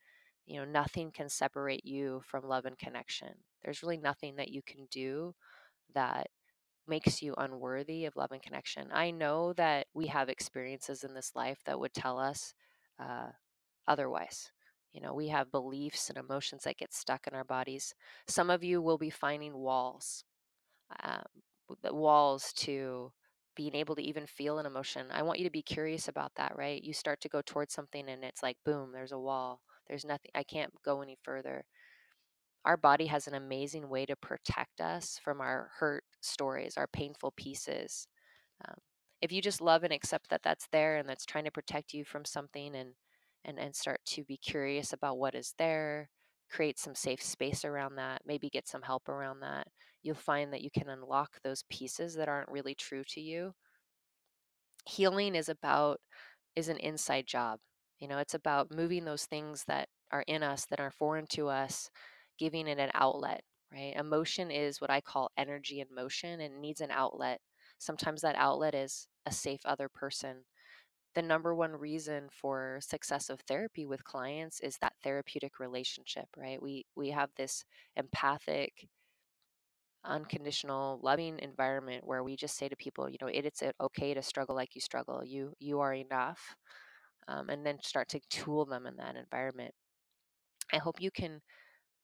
you 0.47 0.59
know 0.59 0.65
nothing 0.65 1.11
can 1.13 1.29
separate 1.29 1.85
you 1.85 2.23
from 2.27 2.45
love 2.45 2.67
and 2.67 2.79
connection. 2.79 3.29
There's 3.63 3.83
really 3.83 3.99
nothing 3.99 4.37
that 4.37 4.51
you 4.51 4.63
can 4.67 4.87
do 4.91 5.35
that 5.95 6.29
makes 6.89 7.23
you 7.23 7.35
unworthy 7.39 8.05
of 8.07 8.17
love 8.17 8.33
and 8.33 8.43
connection. 8.43 8.89
I 8.93 9.11
know 9.13 9.53
that 9.55 9.87
we 9.95 10.09
have 10.09 10.29
experiences 10.29 11.05
in 11.05 11.15
this 11.15 11.33
life 11.35 11.61
that 11.67 11.79
would 11.81 11.95
tell 11.95 12.19
us 12.19 12.55
uh, 12.99 13.29
otherwise. 13.89 14.53
You 14.93 15.01
know, 15.03 15.15
we 15.15 15.29
have 15.29 15.53
beliefs 15.53 16.09
and 16.11 16.19
emotions 16.19 16.65
that 16.65 16.79
get 16.79 16.95
stuck 16.95 17.27
in 17.27 17.35
our 17.35 17.45
bodies. 17.45 17.95
Some 18.29 18.51
of 18.51 18.65
you 18.65 18.83
will 18.83 18.99
be 18.99 19.11
finding 19.11 19.55
walls 19.57 20.25
um, 21.05 21.25
walls 21.93 22.53
to 22.55 23.13
being 23.57 23.75
able 23.75 23.95
to 23.97 24.03
even 24.03 24.27
feel 24.27 24.59
an 24.59 24.67
emotion. 24.67 25.07
I 25.11 25.23
want 25.23 25.39
you 25.39 25.45
to 25.45 25.51
be 25.51 25.63
curious 25.63 26.09
about 26.09 26.33
that, 26.37 26.57
right? 26.57 26.83
You 26.83 26.93
start 26.93 27.21
to 27.23 27.29
go 27.29 27.43
towards 27.45 27.75
something 27.75 28.09
and 28.09 28.25
it's 28.25 28.43
like, 28.43 28.57
boom, 28.65 28.93
there's 28.93 29.13
a 29.13 29.19
wall. 29.19 29.61
There's 29.91 30.07
nothing, 30.07 30.33
I 30.37 30.45
can't 30.45 30.73
go 30.85 31.03
any 31.03 31.19
further. 31.25 31.67
Our 32.65 32.77
body 32.77 33.07
has 33.07 33.27
an 33.27 33.35
amazing 33.35 33.89
way 33.89 34.07
to 34.07 34.17
protect 34.17 34.81
us 34.81 35.19
from 35.23 35.41
our 35.41 35.71
hurt 35.79 36.05
stories, 36.21 36.77
our 36.77 36.87
painful 36.87 37.33
pieces. 37.37 38.07
Um, 38.69 38.77
if 39.23 39.33
you 39.33 39.43
just 39.43 39.61
love 39.63 39.85
and 39.85 39.93
accept 39.95 40.31
that 40.31 40.43
that's 40.43 40.69
there 40.73 40.99
and 40.99 41.09
that's 41.09 41.27
trying 41.27 41.45
to 41.47 41.53
protect 41.53 41.95
you 41.95 42.05
from 42.05 42.25
something 42.27 42.75
and 42.77 42.95
and 43.45 43.59
and 43.59 43.77
start 43.77 44.01
to 44.07 44.25
be 44.25 44.37
curious 44.39 44.93
about 44.95 45.19
what 45.19 45.35
is 45.37 45.55
there 45.59 46.11
create 46.51 46.79
some 46.79 46.95
safe 46.97 47.23
space 47.23 47.65
around 47.65 47.97
that 47.97 48.23
maybe 48.27 48.51
get 48.51 48.69
some 48.69 48.83
help 48.83 49.09
around 49.09 49.41
that 49.41 49.69
you'll 50.03 50.15
find 50.17 50.53
that 50.53 50.63
you 50.63 50.71
can 50.71 50.89
unlock 50.91 51.41
those 51.43 51.65
pieces 51.71 52.15
that 52.15 52.29
aren't 52.29 52.51
really 52.51 52.75
true 52.75 53.05
to 53.05 53.21
you 53.21 53.55
healing 54.87 55.35
is 55.35 55.49
about 55.49 56.01
is 56.57 56.69
an 56.69 56.79
inside 56.79 57.27
job 57.27 57.61
you 58.01 58.09
know 58.09 58.19
it's 58.19 58.35
about 58.35 58.71
moving 58.75 59.05
those 59.05 59.27
things 59.27 59.65
that 59.67 59.89
are 60.13 60.25
in 60.27 60.43
us 60.43 60.67
that 60.71 60.81
are 60.81 60.91
foreign 60.91 61.27
to 61.29 61.49
us 61.49 61.91
giving 62.39 62.67
it 62.69 62.79
an 62.79 62.91
outlet 62.95 63.43
right 63.73 63.95
emotion 63.97 64.51
is 64.51 64.81
what 64.81 64.91
i 64.91 65.01
call 65.01 65.31
energy 65.37 65.81
in 65.81 65.87
motion 65.95 66.41
and 66.41 66.61
needs 66.61 66.81
an 66.81 66.91
outlet 66.91 67.41
sometimes 67.79 68.23
that 68.23 68.37
outlet 68.37 68.75
is 68.75 69.09
a 69.27 69.33
safe 69.33 69.61
other 69.65 69.89
person 69.89 70.39
the 71.15 71.23
number 71.23 71.55
one 71.55 71.73
reason 71.73 72.29
for 72.31 72.79
success 72.81 73.31
of 73.31 73.41
therapy 73.41 73.87
with 73.87 74.05
clients 74.05 74.61
is 74.61 74.79
that 74.79 74.95
therapeutic 75.03 75.59
relationship, 75.59 76.29
right? 76.37 76.63
We 76.63 76.87
we 76.97 77.11
have 77.11 77.31
this 77.37 77.65
empathic, 77.97 78.89
unconditional, 80.05 80.99
loving 81.03 81.39
environment 81.41 82.07
where 82.07 82.23
we 82.25 82.37
just 82.37 82.57
say 82.57 82.69
to 82.69 82.77
people, 82.77 83.09
you 83.09 83.19
know, 83.21 83.27
it, 83.29 83.45
it's 83.45 83.63
uh, 83.63 83.73
okay 83.81 84.15
to 84.15 84.23
struggle 84.23 84.55
like 84.55 84.75
you 84.75 84.81
struggle. 84.81 85.23
You 85.25 85.53
you 85.59 85.81
are 85.81 85.93
enough, 85.95 86.55
um, 87.31 87.49
and 87.49 87.65
then 87.65 87.79
start 87.83 88.09
to 88.11 88.21
tool 88.29 88.65
them 88.65 88.87
in 88.87 88.97
that 88.97 89.17
environment. 89.17 89.73
I 90.73 90.79
hope 90.79 91.01
you 91.01 91.11
can 91.11 91.41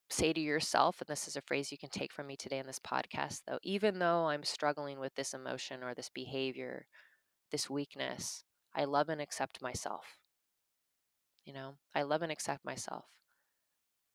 say 0.09 0.33
to 0.33 0.41
yourself, 0.41 1.01
and 1.01 1.09
this 1.09 1.27
is 1.27 1.37
a 1.37 1.43
phrase 1.43 1.73
you 1.73 1.79
can 1.79 1.91
take 1.91 2.13
from 2.13 2.29
me 2.29 2.37
today 2.37 2.59
in 2.59 2.67
this 2.67 2.79
podcast, 2.79 3.43
though, 3.47 3.59
even 3.63 3.99
though 3.99 4.29
I'm 4.29 4.45
struggling 4.45 5.01
with 5.01 5.15
this 5.17 5.35
emotion 5.35 5.83
or 5.83 5.95
this 5.95 6.11
behavior, 6.15 6.87
this 7.51 7.69
weakness, 7.69 8.45
I 8.75 8.85
love 8.85 9.09
and 9.09 9.21
accept 9.21 9.61
myself. 9.61 10.19
You 11.45 11.55
know, 11.55 11.75
I 11.95 12.03
love 12.03 12.23
and 12.23 12.31
accept 12.31 12.65
myself. 12.65 13.05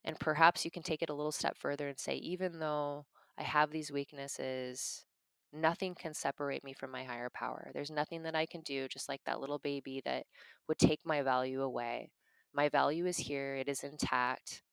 And 0.03 0.19
perhaps 0.19 0.65
you 0.65 0.71
can 0.71 0.83
take 0.83 1.01
it 1.01 1.09
a 1.09 1.13
little 1.13 1.31
step 1.31 1.57
further 1.57 1.87
and 1.87 1.99
say, 1.99 2.15
even 2.15 2.59
though 2.59 3.05
I 3.37 3.43
have 3.43 3.71
these 3.71 3.91
weaknesses, 3.91 5.05
nothing 5.53 5.95
can 5.95 6.13
separate 6.13 6.63
me 6.63 6.73
from 6.73 6.91
my 6.91 7.03
higher 7.03 7.29
power. 7.33 7.71
There's 7.73 7.91
nothing 7.91 8.23
that 8.23 8.35
I 8.35 8.45
can 8.45 8.61
do, 8.61 8.87
just 8.87 9.09
like 9.09 9.21
that 9.25 9.39
little 9.39 9.59
baby 9.59 10.01
that 10.05 10.25
would 10.67 10.77
take 10.77 10.99
my 11.05 11.21
value 11.21 11.61
away. 11.61 12.11
My 12.53 12.69
value 12.69 13.05
is 13.05 13.17
here, 13.17 13.55
it 13.55 13.67
is 13.67 13.83
intact. 13.83 14.63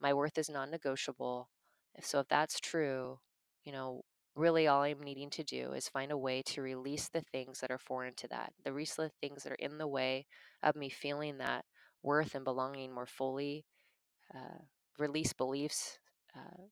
My 0.00 0.14
worth 0.14 0.38
is 0.38 0.50
non 0.50 0.70
negotiable. 0.70 1.48
So, 2.02 2.20
if 2.20 2.28
that's 2.28 2.60
true, 2.60 3.18
you 3.64 3.72
know, 3.72 4.02
really 4.34 4.66
all 4.66 4.82
I'm 4.82 5.02
needing 5.02 5.30
to 5.30 5.44
do 5.44 5.72
is 5.72 5.88
find 5.88 6.12
a 6.12 6.18
way 6.18 6.42
to 6.46 6.62
release 6.62 7.08
the 7.08 7.20
things 7.20 7.60
that 7.60 7.70
are 7.70 7.78
foreign 7.78 8.14
to 8.16 8.28
that, 8.28 8.52
the 8.64 8.72
release 8.72 8.94
the 8.94 9.10
things 9.20 9.42
that 9.42 9.52
are 9.52 9.56
in 9.56 9.78
the 9.78 9.88
way 9.88 10.26
of 10.62 10.76
me 10.76 10.88
feeling 10.88 11.38
that 11.38 11.64
worth 12.02 12.34
and 12.34 12.44
belonging 12.44 12.94
more 12.94 13.06
fully 13.06 13.64
uh, 14.34 14.58
release 14.98 15.32
beliefs. 15.32 15.98
Uh, 16.36 16.64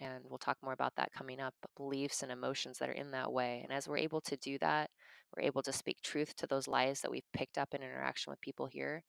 and 0.00 0.24
we'll 0.28 0.38
talk 0.38 0.58
more 0.62 0.72
about 0.72 0.94
that 0.96 1.12
coming 1.12 1.40
up 1.40 1.54
beliefs 1.76 2.22
and 2.22 2.30
emotions 2.32 2.78
that 2.78 2.88
are 2.88 2.92
in 2.92 3.10
that 3.12 3.32
way. 3.32 3.60
And 3.62 3.72
as 3.72 3.88
we're 3.88 3.98
able 3.98 4.20
to 4.22 4.36
do 4.36 4.58
that, 4.58 4.90
we're 5.34 5.44
able 5.44 5.62
to 5.62 5.72
speak 5.72 5.98
truth 6.02 6.34
to 6.36 6.46
those 6.46 6.68
lies 6.68 7.00
that 7.00 7.10
we've 7.10 7.32
picked 7.32 7.58
up 7.58 7.74
in 7.74 7.82
interaction 7.82 8.30
with 8.30 8.40
people 8.40 8.66
here. 8.66 9.02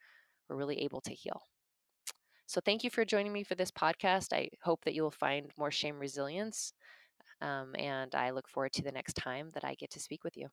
We're 0.50 0.56
really 0.58 0.82
able 0.84 1.02
to 1.02 1.13
heal. 1.13 1.41
So, 2.45 2.62
thank 2.63 2.84
you 2.84 2.89
for 2.89 3.04
joining 3.06 3.34
me 3.34 3.43
for 3.43 3.56
this 3.56 3.71
podcast. 3.71 4.34
I 4.34 4.50
hope 4.63 4.86
that 4.86 4.93
you'll 4.93 5.12
find 5.12 5.52
more 5.58 5.71
shame 5.71 6.00
resilience. 6.00 6.73
Um, 7.41 7.76
and 7.78 8.15
I 8.15 8.32
look 8.32 8.47
forward 8.50 8.73
to 8.73 8.84
the 8.84 8.91
next 8.91 9.15
time 9.15 9.50
that 9.54 9.65
I 9.65 9.76
get 9.76 9.91
to 9.91 10.00
speak 10.00 10.23
with 10.23 10.38
you. 10.38 10.47